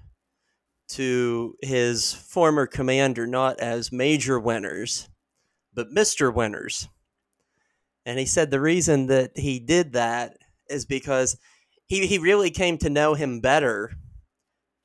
[0.90, 5.08] to his former commander not as Major Winters,
[5.74, 6.88] but Mister Winters.
[8.06, 10.36] And he said the reason that he did that
[10.68, 11.36] is because
[11.86, 13.92] he, he really came to know him better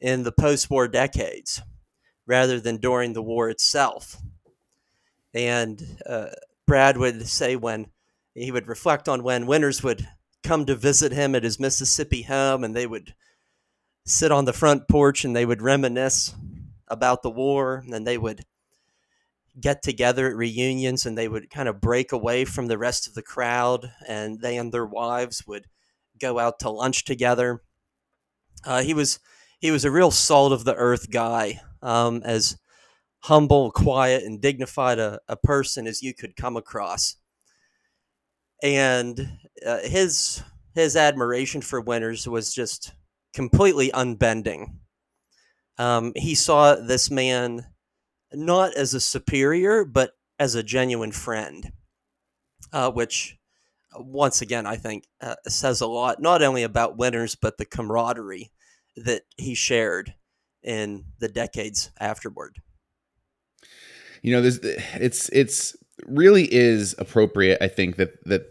[0.01, 1.61] in the post war decades
[2.27, 4.17] rather than during the war itself.
[5.33, 6.27] And uh,
[6.67, 7.87] Brad would say when
[8.33, 10.07] he would reflect on when Winters would
[10.43, 13.15] come to visit him at his Mississippi home and they would
[14.05, 16.35] sit on the front porch and they would reminisce
[16.87, 18.45] about the war and they would
[19.59, 23.13] get together at reunions and they would kind of break away from the rest of
[23.13, 25.65] the crowd and they and their wives would
[26.19, 27.61] go out to lunch together.
[28.63, 29.19] Uh, he was
[29.59, 32.57] he was a real salt of the earth guy, um, as
[33.21, 37.15] humble, quiet, and dignified a, a, person as you could come across.
[38.61, 42.93] And uh, his his admiration for Winters was just
[43.35, 44.79] completely unbending.
[45.77, 47.67] Um, he saw this man
[48.33, 51.71] not as a superior, but as a genuine friend,
[52.73, 53.37] uh, which
[53.97, 58.51] once again, I think uh, says a lot, not only about Winters, but the camaraderie
[58.95, 60.15] that he shared
[60.63, 62.57] in the decades afterward.
[64.21, 67.59] You know, it's it's really is appropriate.
[67.61, 68.47] I think that that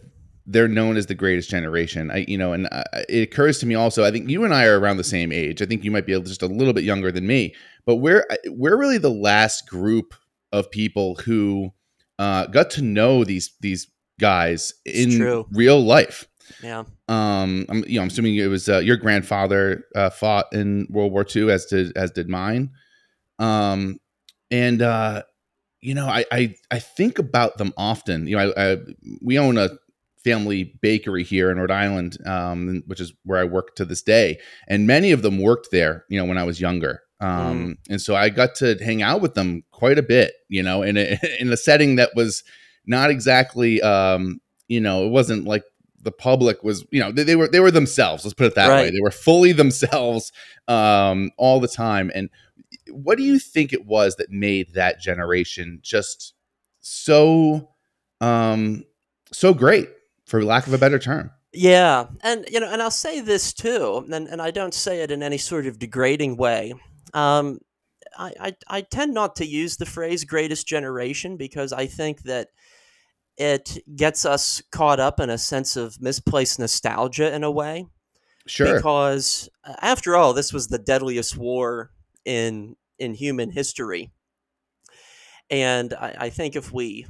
[0.47, 2.11] they're known as the greatest generation.
[2.11, 4.05] I you know, and uh, it occurs to me also.
[4.05, 5.63] I think you and I are around the same age.
[5.63, 7.55] I think you might be just a little bit younger than me,
[7.87, 10.15] but we're we're really the last group
[10.53, 11.73] of people who
[12.19, 13.89] uh, got to know these these
[14.21, 16.27] guys in real life.
[16.63, 16.85] Yeah.
[17.09, 17.65] Um.
[17.69, 21.27] I'm you know I'm assuming it was uh, your grandfather uh, fought in World War
[21.35, 22.71] II as did as did mine.
[23.39, 23.99] Um.
[24.51, 25.23] And uh,
[25.81, 28.27] you know I I I think about them often.
[28.27, 28.77] You know I, I
[29.23, 29.71] we own a
[30.25, 34.39] family bakery here in Rhode Island, um, which is where I work to this day.
[34.67, 37.03] And many of them worked there, you know, when I was younger.
[37.21, 37.79] Um, mm.
[37.91, 40.97] And so I got to hang out with them quite a bit, you know, in
[40.97, 42.43] a, in a setting that was
[42.87, 45.65] not exactly, um, you know, it wasn't like
[46.01, 48.25] the public was, you know, they, they were they were themselves.
[48.25, 48.85] Let's put it that right.
[48.85, 48.91] way.
[48.91, 50.33] They were fully themselves
[50.69, 52.11] um, all the time.
[52.15, 52.31] And
[52.91, 56.35] what do you think it was that made that generation just
[56.81, 57.71] so
[58.21, 58.85] um,
[59.33, 59.89] so great,
[60.27, 61.31] for lack of a better term?
[61.53, 65.11] Yeah, and you know, and I'll say this too, and and I don't say it
[65.11, 66.75] in any sort of degrading way.
[67.13, 67.61] Um,
[68.19, 72.49] I, I, I tend not to use the phrase greatest generation because I think that
[73.37, 77.87] it gets us caught up in a sense of misplaced nostalgia in a way.
[78.47, 78.77] Sure.
[78.77, 81.91] Because uh, after all, this was the deadliest war
[82.25, 84.11] in in human history.
[85.51, 87.07] And I, I think if we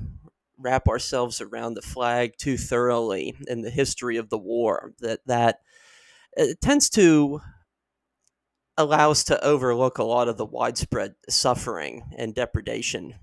[0.58, 5.58] wrap ourselves around the flag too thoroughly in the history of the war, that that
[6.36, 7.40] it tends to
[8.76, 13.14] allow us to overlook a lot of the widespread suffering and depredation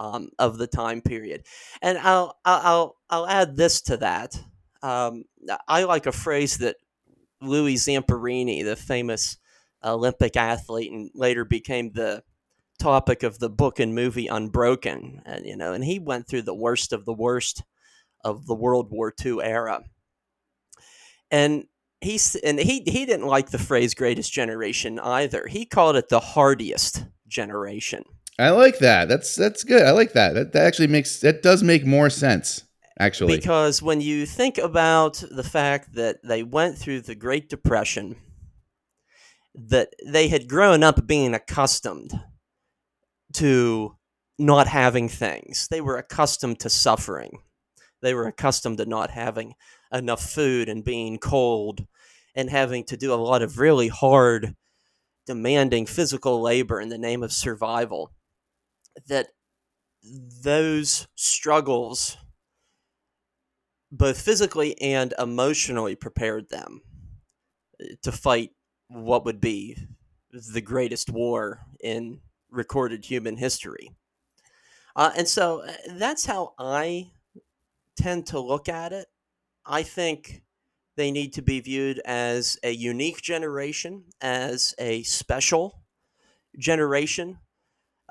[0.00, 1.44] um, of the time period.
[1.82, 4.38] And I'll I'll I'll add this to that.
[4.82, 5.24] Um,
[5.68, 6.76] I like a phrase that
[7.40, 9.38] Louis Zamperini, the famous
[9.82, 12.22] Olympic athlete, and later became the
[12.78, 15.22] topic of the book and movie Unbroken.
[15.24, 17.62] And you know, and he went through the worst of the worst
[18.24, 19.82] of the World War II era.
[21.30, 21.64] And
[22.00, 25.46] he's and he he didn't like the phrase greatest generation either.
[25.46, 28.04] He called it the hardiest generation.
[28.38, 29.08] I like that.
[29.08, 29.82] That's that's good.
[29.82, 30.34] I like that.
[30.34, 32.64] That, that actually makes that does make more sense
[32.98, 33.36] actually.
[33.36, 38.16] Because when you think about the fact that they went through the Great Depression,
[39.54, 42.12] that they had grown up being accustomed
[43.34, 43.96] to
[44.38, 45.68] not having things.
[45.70, 47.38] They were accustomed to suffering.
[48.02, 49.54] They were accustomed to not having
[49.92, 51.86] enough food and being cold
[52.34, 54.56] and having to do a lot of really hard,
[55.26, 58.12] demanding physical labor in the name of survival,
[59.06, 59.28] that
[60.42, 62.16] those struggles,
[63.90, 66.82] both physically and emotionally, prepared them
[67.80, 68.50] uh, to fight
[68.88, 69.76] what would be
[70.52, 72.20] the greatest war in
[72.54, 73.92] recorded human history.
[74.96, 77.10] Uh, and so uh, that's how I
[77.96, 79.06] tend to look at it.
[79.66, 80.42] I think
[80.96, 85.82] they need to be viewed as a unique generation, as a special
[86.58, 87.38] generation,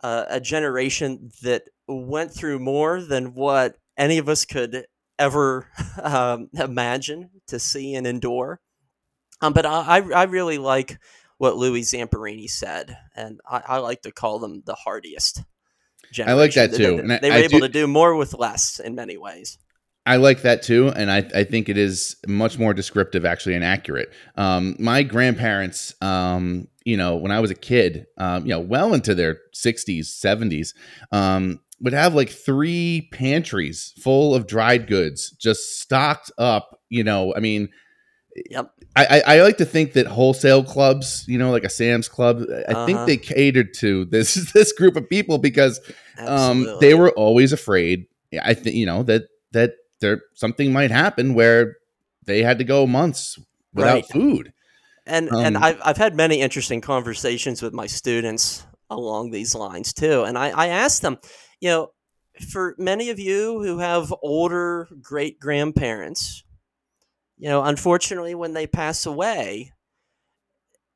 [0.03, 4.85] uh, a generation that went through more than what any of us could
[5.19, 5.67] ever
[6.03, 8.59] um, imagine to see and endure.
[9.41, 10.97] Um, but I, I really like
[11.43, 15.43] what Louis Zamperini said, and I, I like to call them the hardiest.
[16.25, 18.33] I like that too, They, I- they were I able do- to do more with
[18.33, 19.57] less in many ways.
[20.05, 23.63] I like that too, and I, I think it is much more descriptive actually and
[23.63, 24.11] accurate.
[24.35, 28.93] Um, my grandparents, um, you know, when I was a kid, um, you know, well
[28.93, 30.73] into their sixties, seventies,
[31.11, 36.79] um, would have like three pantries full of dried goods, just stocked up.
[36.89, 37.69] You know, I mean,
[38.49, 38.71] Yep.
[38.95, 42.41] I, I, I like to think that wholesale clubs, you know, like a Sam's Club,
[42.67, 43.05] I think Uh-huh.
[43.05, 45.79] they catered to this this group of people because
[46.19, 48.07] um, they were always afraid.
[48.43, 51.77] I think you know that that there something might happen where
[52.25, 53.38] they had to go months
[53.73, 54.05] without Right.
[54.05, 54.53] food.
[55.05, 59.93] and and um, I've I've had many interesting conversations with my students along these lines
[59.93, 60.23] too.
[60.23, 61.17] And I, I asked them,
[61.59, 61.91] you know,
[62.51, 66.43] for many of you who have older great grandparents,
[67.43, 69.73] you know, unfortunately when they pass away,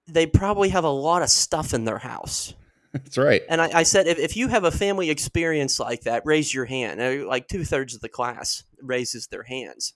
[0.07, 2.53] they probably have a lot of stuff in their house.
[2.93, 3.41] That's right.
[3.49, 6.63] And I, I said, if, if you have a family experience like that, raise your
[6.63, 7.01] hand.
[7.01, 9.93] And like two thirds of the class raises their hands.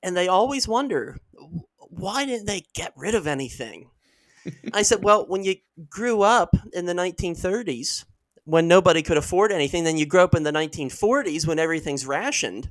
[0.00, 1.16] And they always wonder,
[1.88, 3.90] why didn't they get rid of anything?
[4.72, 5.56] I said, well, when you
[5.90, 8.04] grew up in the 1930s,
[8.44, 12.70] when nobody could afford anything, then you grew up in the 1940s when everything's rationed.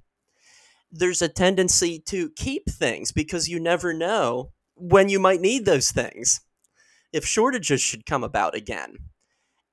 [0.98, 5.92] There's a tendency to keep things because you never know when you might need those
[5.92, 6.42] things
[7.12, 8.96] if shortages should come about again.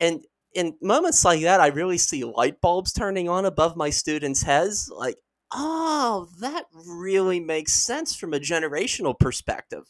[0.01, 4.43] And in moments like that, I really see light bulbs turning on above my students'
[4.43, 4.91] heads.
[4.95, 5.17] Like,
[5.53, 9.85] oh, that really makes sense from a generational perspective.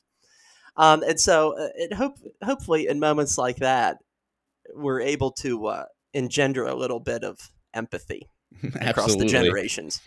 [0.77, 3.99] Um, and so, uh, it hope hopefully in moments like that,
[4.75, 7.39] we're able to uh, engender a little bit of
[7.75, 8.29] empathy
[8.81, 10.01] across the generations.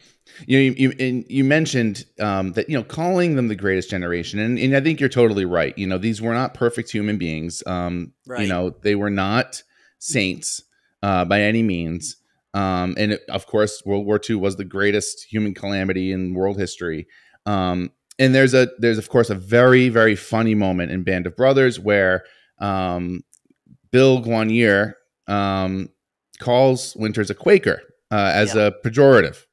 [0.48, 4.40] You you you, and you mentioned um, that you know calling them the greatest generation,
[4.40, 5.78] and, and I think you're totally right.
[5.78, 7.64] You know these were not perfect human beings.
[7.66, 9.64] Um, You know they were not
[10.00, 10.64] saints
[11.02, 12.18] uh, by any means.
[12.54, 16.58] Um, and it, of course, World War II was the greatest human calamity in world
[16.58, 17.06] history.
[17.46, 21.36] Um, and there's a there's of course a very very funny moment in Band of
[21.36, 22.24] Brothers where
[22.60, 23.24] um,
[23.92, 24.94] Bill Guarnere
[25.28, 25.90] um,
[26.40, 27.82] calls Winters a Quaker
[28.12, 28.68] uh, as Yeah.
[28.68, 29.46] a pejorative.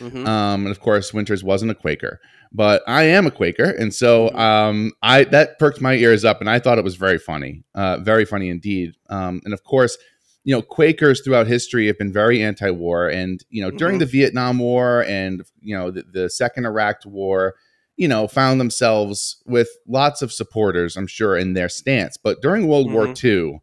[0.00, 0.26] Mhm.
[0.26, 2.20] Um, and of course, Winters wasn't a Quaker,
[2.52, 4.38] but I am a Quaker, and so Mhm.
[4.38, 7.98] um, I that perked my ears up, and I thought it was very funny, uh,
[7.98, 8.94] very funny indeed.
[9.10, 9.98] Um, and of course,
[10.42, 14.00] you know, Quakers throughout history have been very anti-war, and you know, during Mhm.
[14.00, 17.54] the Vietnam War and you know the, the Second Iraq War,
[17.98, 22.16] you know, found themselves with lots of supporters, I'm sure, in their stance.
[22.16, 23.60] But during World War II,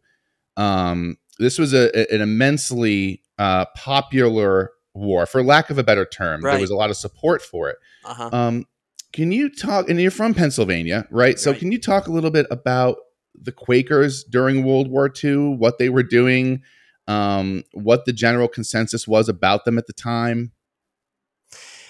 [0.56, 6.40] um, this was a- an immensely uh, popular war, for lack of a better term.
[6.42, 7.76] There was a lot of support for it.
[8.04, 8.30] Uh-huh.
[8.32, 8.66] Um,
[9.12, 9.88] can you talk?
[9.88, 11.38] And you're from Pennsylvania, right?
[11.38, 11.60] So Right.
[11.60, 12.98] can you talk a little bit about
[13.34, 16.62] the Quakers during World War II, what they were doing,
[17.06, 20.52] um, what the general consensus was about them at the time?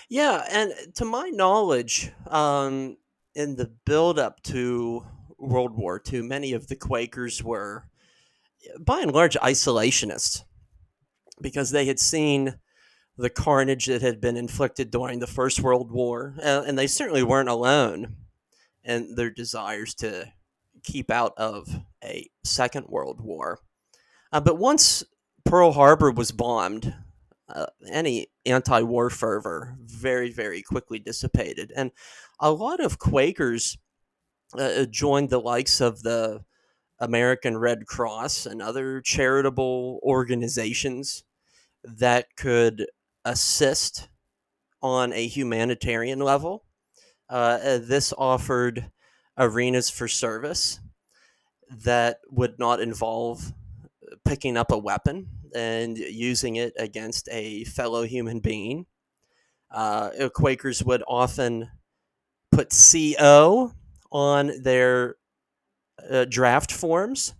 [0.09, 2.97] Yeah, and to my knowledge, um,
[3.35, 5.05] in the build up to
[5.39, 7.85] World War II, many of the Quakers were,
[8.79, 10.45] by and large, isolationists
[11.41, 12.59] because they had seen
[13.17, 17.23] the carnage that had been inflicted during the First World War, uh, and they certainly
[17.23, 18.17] weren't alone
[18.85, 20.33] in their desires to
[20.85, 21.69] keep out of
[22.03, 23.59] a Second World War.
[24.33, 25.03] Uh, but once
[25.45, 26.95] Pearl Harbor was bombed,
[27.49, 31.91] uh, any anti-war fervor very very quickly dissipated and
[32.41, 33.79] a lot of quakers
[34.59, 36.41] uh, joined the likes of the
[37.01, 41.25] american red cross and other charitable organizations
[41.85, 42.87] that could
[43.25, 44.09] assist
[44.83, 46.65] on a humanitarian level
[47.31, 48.91] uh, uh, this offered
[49.37, 50.81] arenas for service
[51.71, 53.53] that would not involve
[54.25, 58.87] picking up a weapon and using it against a fellow human being.
[59.71, 61.71] Uh, Quakers would often
[62.51, 63.73] put CO
[64.11, 65.17] on their
[66.11, 67.35] uh, draft forms,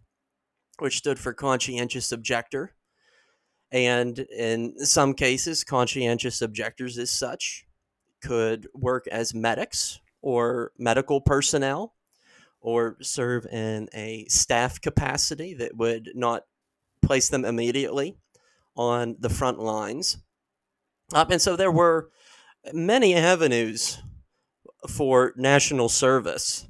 [0.79, 2.75] which stood for conscientious objector.
[3.71, 7.67] And in some cases, conscientious objectors, as such,
[8.23, 11.95] could work as medics or medical personnel
[12.61, 16.45] or serve in a staff capacity that would not
[17.03, 18.17] place them immediately
[18.77, 20.19] on the front lines.
[21.15, 22.11] Um, and so there were
[22.73, 24.03] many avenues
[24.89, 26.67] for national service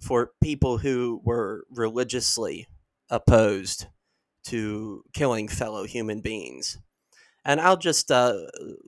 [0.00, 2.66] for people who were religiously
[3.10, 3.86] opposed
[4.44, 6.78] to killing fellow human beings.
[7.44, 8.34] And I'll just uh,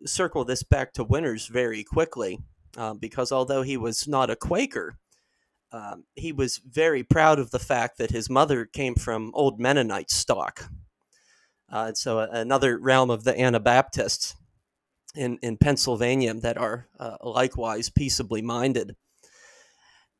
[0.04, 2.38] circle this back to Winters very quickly,
[2.76, 4.98] uh, because although he was not a Quaker,
[5.72, 10.10] um, he was very proud of the fact that his mother came from old Mennonite
[10.10, 10.68] stock.
[11.72, 14.34] Uh, and so, another realm of the Anabaptists
[15.14, 18.96] in, in Pennsylvania that are uh, likewise peaceably minded.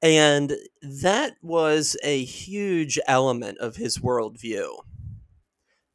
[0.01, 4.69] And that was a huge element of his worldview.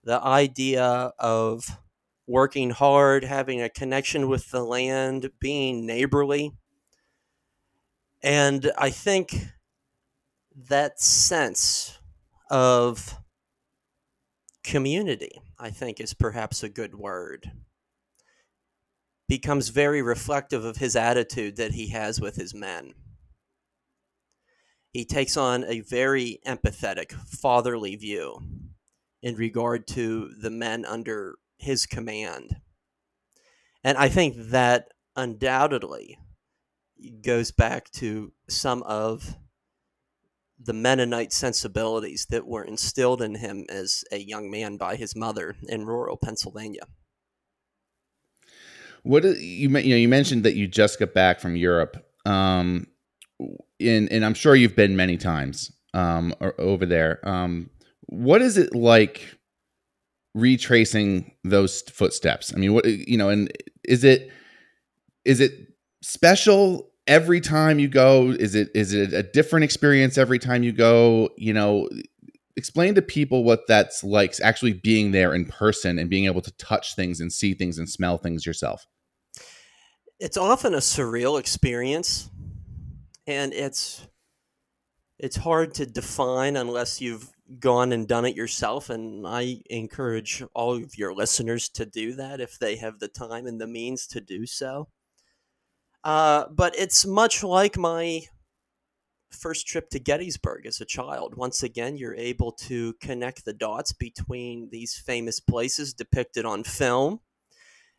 [0.08, 1.66] The idea of
[2.28, 6.54] working hard, having a connection with the land, being neighborly.
[8.24, 9.36] And I think
[10.70, 12.00] that sense
[12.50, 13.18] of
[14.64, 17.52] community, I think, is perhaps a good word,
[19.28, 22.94] becomes very reflective of his attitude that he has with his men
[24.94, 28.40] he takes on a very empathetic, fatherly view
[29.22, 32.58] in regard to the men under his command.
[33.84, 36.18] And I think that undoubtedly
[37.22, 39.36] goes back to some of
[40.60, 45.56] the Mennonite sensibilities that were instilled in him as a young man by his mother
[45.68, 46.84] in rural Pennsylvania.
[49.04, 52.06] What you you know you mentioned that you just got back from Europe.
[52.26, 52.88] Um,
[53.80, 57.20] in and I'm sure you've been many times um, over there.
[57.28, 57.70] Um,
[58.08, 59.38] what is it like
[60.34, 62.54] retracing those footsteps?
[62.54, 63.52] I mean, what you know, and
[63.84, 64.32] is it
[65.26, 65.54] is it
[66.02, 68.32] special every time you go?
[68.32, 71.30] Is it is it a different experience every time you go?
[71.38, 71.90] You know,
[72.56, 76.52] explain to people what that's like actually being there in person and being able to
[76.58, 78.88] touch things and see things and smell things yourself.
[80.20, 82.30] It's often a surreal experience
[83.28, 84.08] and it's
[85.20, 90.76] it's hard to define unless you've gone and done it yourself and i encourage all
[90.76, 94.20] of your listeners to do that if they have the time and the means to
[94.20, 94.88] do so
[96.04, 98.22] uh, but it's much like my
[99.32, 103.92] first trip to gettysburg as a child once again you're able to connect the dots
[103.94, 107.20] between these famous places depicted on film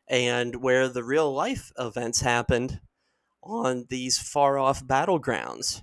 [0.08, 2.80] and where the real life events happened
[3.42, 5.82] on these far off battlegrounds.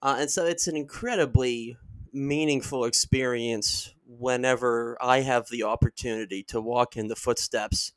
[0.00, 1.76] Uh, and so it's an incredibly
[2.12, 7.92] meaningful experience whenever I have the opportunity to walk in the footsteps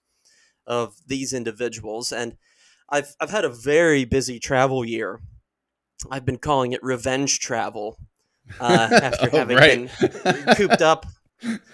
[0.66, 2.12] of these individuals.
[2.12, 2.38] And
[2.90, 5.20] I've, I've had a very busy travel year.
[6.10, 7.98] I've been calling it revenge travel
[8.60, 9.90] uh, after oh, having right.
[10.24, 11.06] been cooped up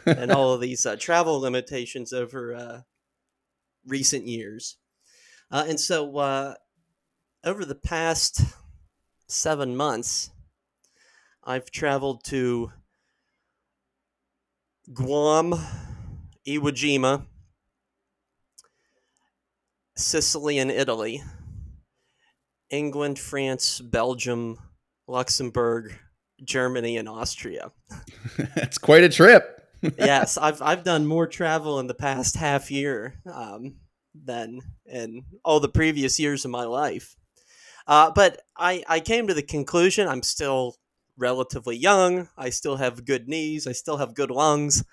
[0.06, 2.82] and all of these uh, travel limitations over uh,
[3.86, 4.78] recent years.
[5.52, 6.54] Uh, and so uh,
[7.44, 8.42] over the past
[9.28, 10.32] seven months,
[11.44, 12.72] I've traveled to
[14.94, 15.54] Guam,
[16.48, 17.26] Iwo Jima,
[19.96, 21.24] Sicily and Italy,
[22.70, 24.58] England, France, Belgium,
[25.08, 25.98] Luxembourg,
[26.44, 27.72] Germany, and Austria.
[28.56, 29.58] That's quite a trip.
[29.98, 33.78] yes, I've I've done more travel in the past half year um,
[34.14, 37.16] than in all the previous years of my life.
[37.88, 40.76] Uh, but I, I came to the conclusion I'm still
[41.22, 42.28] relatively young.
[42.38, 43.68] I still have good knees.
[43.68, 44.84] I still have good lungs.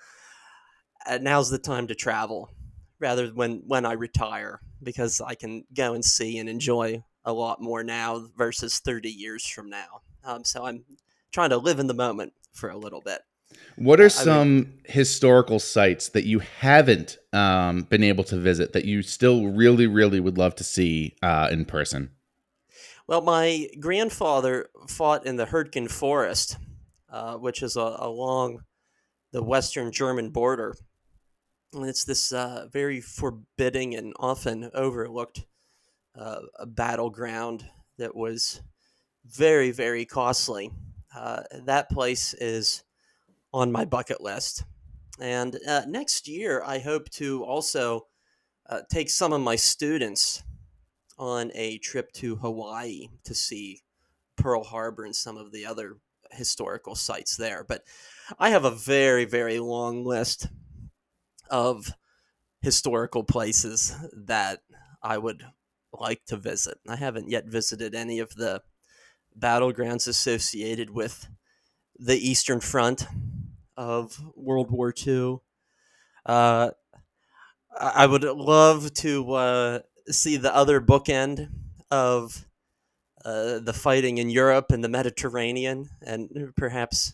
[1.05, 2.51] And now's the time to travel
[2.99, 7.33] rather than when when I retire because I can go and see and enjoy a
[7.33, 10.01] lot more now versus 30 years from now.
[10.23, 10.85] Um, so I'm
[11.31, 13.21] trying to live in the moment for a little bit.
[13.75, 18.73] What are some I mean, historical sites that you haven't um, been able to visit
[18.73, 22.11] that you still really, really would love to see uh, in person?
[23.09, 26.57] Well, my grandfather fought in the Hurtgen Forest,
[27.11, 28.59] uh, which is a, along
[29.31, 30.75] the western German border.
[31.73, 35.43] And it's this uh, very forbidding and often overlooked
[36.15, 38.61] uh, battleground that was
[39.25, 40.69] very, very costly.
[41.15, 42.83] Uh, that place is
[43.51, 44.65] on my bucket list.
[45.19, 48.05] And uh, next year, I hope to also
[48.69, 50.43] uh, take some of my students
[51.19, 53.81] on a trip to Hawaii to see
[54.37, 55.97] Pearl Harbor and some of the other
[56.31, 57.65] historical sites there.
[57.67, 57.83] But
[58.39, 60.47] I have a very, very long list
[61.49, 61.91] of
[62.61, 64.61] historical places that
[65.03, 65.43] I would
[65.91, 66.77] like to visit.
[66.87, 68.61] I haven't yet visited any of the
[69.37, 71.27] battlegrounds associated with
[71.97, 73.05] the Eastern Front
[73.75, 75.37] of World War II.
[76.25, 76.71] Uh,
[77.77, 79.79] I would love to uh,
[80.09, 81.49] see the other bookend
[81.91, 82.45] of
[83.25, 87.13] uh, the fighting in Europe and the Mediterranean, and perhaps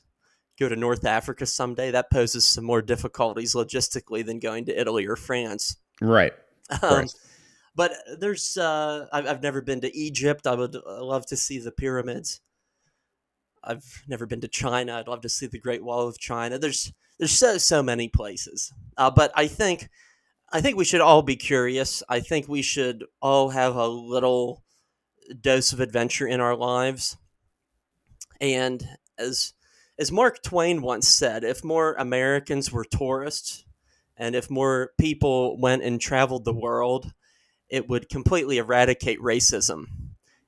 [0.59, 1.91] go to North Africa someday.
[1.91, 5.77] That poses some more difficulties logistically than going to Italy or France.
[6.01, 6.33] Right.
[6.81, 7.07] Um,
[7.75, 10.47] but there's, uh, I've, I've never been to Egypt.
[10.47, 12.39] I would love to see the pyramids.
[13.63, 14.95] I've never been to China.
[14.95, 16.57] I'd love to see the Great Wall of China.
[16.57, 18.71] There's there's so so many places.
[18.95, 19.89] Uh, but I think
[20.55, 22.01] I think we should all be curious.
[22.07, 24.63] I think we should all have a little
[25.41, 27.17] dose of adventure in our lives.
[28.39, 28.87] And
[29.17, 29.51] as
[29.99, 33.65] as Mark Twain once said, if more Americans were tourists
[34.15, 37.11] and if more people went and traveled the world,
[37.67, 39.87] it would completely eradicate racism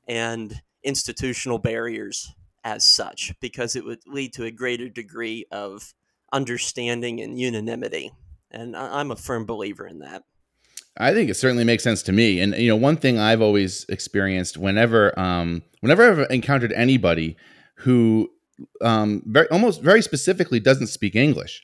[0.08, 2.34] and institutional barriers
[2.64, 5.94] as such because it would lead to a greater degree of
[6.32, 8.14] understanding and unanimity.
[8.52, 10.24] And I'm a firm believer in that.
[11.00, 12.40] I think it certainly makes sense to me.
[12.40, 17.38] And you know, one thing I've always experienced whenever um whenever I've encountered anybody
[17.76, 18.30] who
[18.82, 21.64] um very almost very specifically doesn't speak English,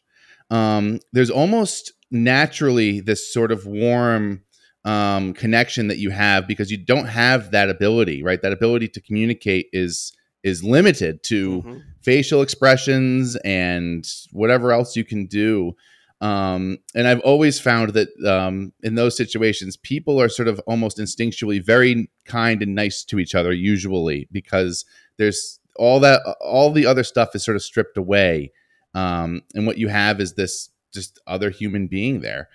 [0.52, 4.44] um, there's almost naturally this sort of warm
[4.86, 8.42] um connection that you have because you don't have that ability, right?
[8.42, 10.14] That ability to communicate is
[10.44, 11.82] is limited to Mhm.
[12.02, 15.74] facial expressions and whatever else you can do.
[16.22, 20.98] Um, and I've always found that um, in those situations, people are sort of almost
[20.98, 24.86] instinctually very kind and nice to each other, usually because
[25.18, 28.52] there's all that, all the other stuff is sort of stripped away.
[28.94, 32.48] Um, and what you have is this just other human being there.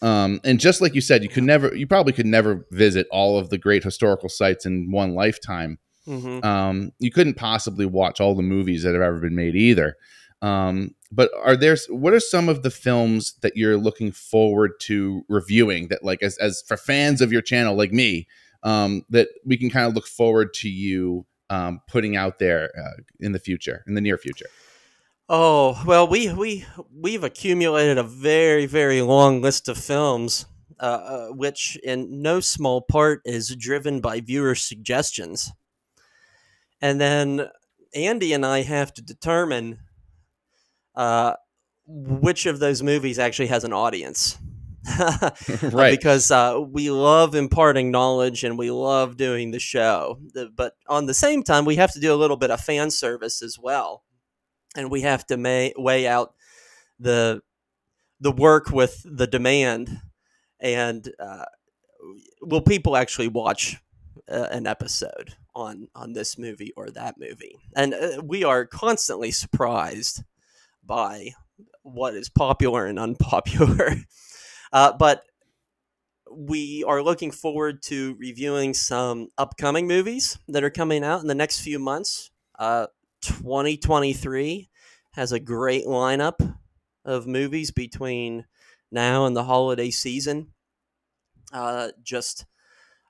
[0.00, 3.38] Um, and just like you said, you could never, you probably could never visit all
[3.38, 6.42] of the great historical sites in one lifetime Mhm.
[6.44, 9.96] um, you couldn't possibly watch all the movies that have ever been made either.
[10.42, 15.24] Um, but are there what are some of the films that you're looking forward to
[15.28, 18.26] reviewing that like as, as for fans of your channel like me
[18.62, 23.02] um, that we can kind of look forward to you um, putting out there uh,
[23.18, 24.46] in the future in the near future?
[25.28, 30.46] Oh well, we we we've accumulated a very very long list of films,
[30.78, 35.52] uh, uh, which in no small part is driven by viewer suggestions,
[36.80, 37.48] and then
[37.94, 39.80] Andy and I have to determine
[40.94, 41.34] uh,
[41.86, 44.38] which of those movies actually has an audience.
[45.62, 50.18] Right because uh, we love imparting knowledge and we love doing the show.
[50.54, 53.42] But on the same time, we have to do a little bit of fan service
[53.42, 54.04] as well,
[54.74, 56.34] and we have to may- weigh out
[56.98, 57.42] the
[58.20, 60.00] the work with the demand.
[60.60, 61.46] And uh,
[62.42, 63.76] will people actually watch
[64.30, 67.56] uh, an episode on on this movie or that movie?
[67.76, 70.22] And uh, we are constantly surprised
[70.90, 71.30] by
[71.82, 73.94] what is popular and unpopular.
[74.72, 75.24] Uh, but
[76.30, 81.34] we are looking forward to reviewing some upcoming movies that are coming out in the
[81.34, 82.30] next few months.
[82.56, 82.86] Uh,
[83.22, 84.70] 2023
[85.14, 86.56] has a great lineup
[87.04, 88.44] of movies between
[88.92, 90.52] now and the holiday season.
[91.52, 92.46] Uh, just,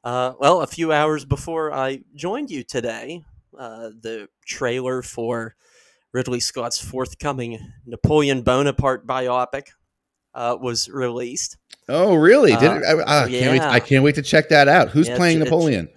[0.02, 3.22] uh, well, a few hours before I joined you today,
[3.58, 5.56] uh, the trailer for
[6.12, 9.68] Ridley Scott's forthcoming Napoleon Bonaparte biopic
[10.34, 11.56] uh, was released.
[11.88, 13.70] oh really did Uh, it, I, I can't wait yeah.
[13.70, 15.88] I can't wait to check that out who's Yeah, playing it's- Napoleon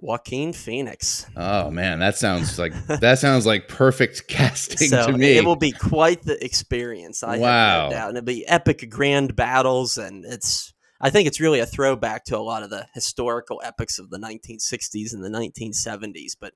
[0.00, 1.24] Joaquin Phoenix.
[1.36, 5.56] oh man that sounds like that sounds like perfect casting So to me it will
[5.56, 7.22] be quite the experience.
[7.22, 7.48] I Wow.
[7.48, 10.72] have no doubt, and it'll be epic grand battles, and it's.
[11.00, 14.18] I think it's really a throwback to a lot of the historical epics of the
[14.18, 16.32] 1960s and the 1970s.
[16.40, 16.54] But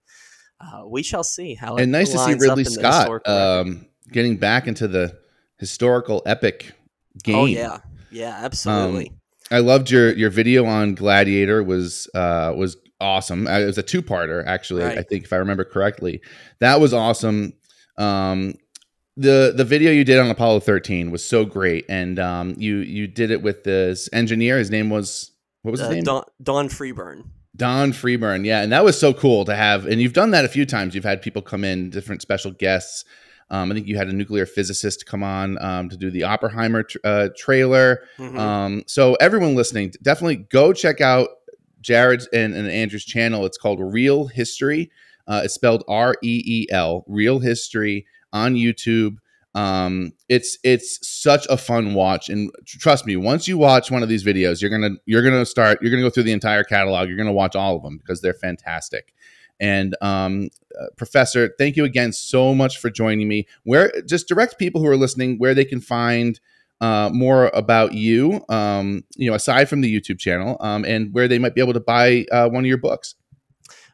[0.60, 1.76] uh, we shall see how.
[1.76, 5.18] it and nice to see Ridley Scott um, getting back into the
[5.58, 6.72] historical epic
[7.22, 7.36] game.
[7.36, 7.78] oh yeah,
[8.10, 9.12] yeah, absolutely.
[9.50, 13.46] I loved your your video on Gladiator was uh, was awesome.
[13.46, 14.84] Uh, It was a two parter actually.
[14.84, 16.20] I think if I remember correctly,
[16.60, 17.54] that was awesome.
[17.96, 18.54] Um,
[19.16, 23.06] the the video you did on Apollo 13 was so great, and um, you you
[23.08, 24.58] did it with this engineer.
[24.58, 25.32] His name was
[25.62, 26.04] what was his Uh, name?
[26.04, 27.24] Don, Don Freeburn.
[27.58, 29.84] Don Freeburn, yeah, and that was so cool to have.
[29.84, 30.94] And you've done that a few times.
[30.94, 33.04] You've had people come in, different special guests.
[33.50, 36.84] Um, I think you had a nuclear physicist come on um, to do the Oppenheimer
[36.84, 38.02] tr- uh, trailer.
[38.18, 38.38] Mhm.
[38.38, 41.28] Um, so everyone listening, definitely go check out
[41.80, 43.44] Jared's and, and Andrew's channel.
[43.46, 44.90] It's called Reel History.
[45.26, 49.16] Uh, it's spelled R E E L, Reel History on YouTube.
[49.58, 54.08] Um, it's it's such a fun watch, and trust me, once you watch one of
[54.08, 57.08] these videos, you're gonna you're gonna start you're gonna go through the entire catalog.
[57.08, 59.12] You're gonna watch all of them because they're fantastic.
[59.58, 60.50] And um,
[60.80, 63.48] uh, Professor, thank you again so much for joining me.
[63.64, 66.38] Where just direct people who are listening where they can find
[66.80, 71.26] uh, more about you, um, you know, aside from the YouTube channel, um, and where
[71.26, 73.16] they might be able to buy uh, one of your books.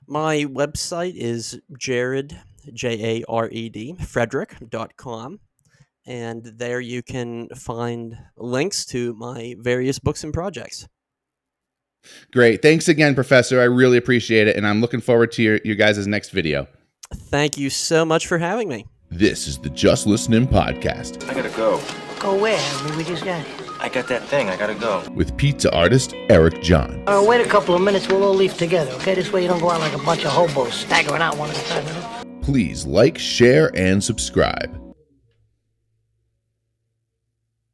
[0.07, 2.39] My website is Jared,
[2.75, 5.41] J A R E D, Frederick.com.
[6.07, 10.87] And there you can find links to my various books and projects.
[12.33, 12.61] Great.
[12.61, 13.61] Thanks again, Professor.
[13.61, 14.57] I really appreciate it.
[14.57, 16.67] And I'm looking forward to your, your guys' next video.
[17.15, 18.87] Thank you so much for having me.
[19.11, 21.81] This is the Just Listening Podcast I gotta go.
[22.19, 22.59] Go where?
[22.59, 23.67] I mean, we just got here.
[23.79, 24.49] I got that thing.
[24.49, 25.09] I gotta go.
[25.15, 27.03] with pizza artist Eric John.
[27.07, 29.15] Uh, wait a couple of minutes, we'll all leave together, okay?
[29.15, 31.59] This way you don't go out like a bunch of hobos staggering out one at
[31.59, 32.41] a time.
[32.41, 34.84] Please like, share, and subscribe.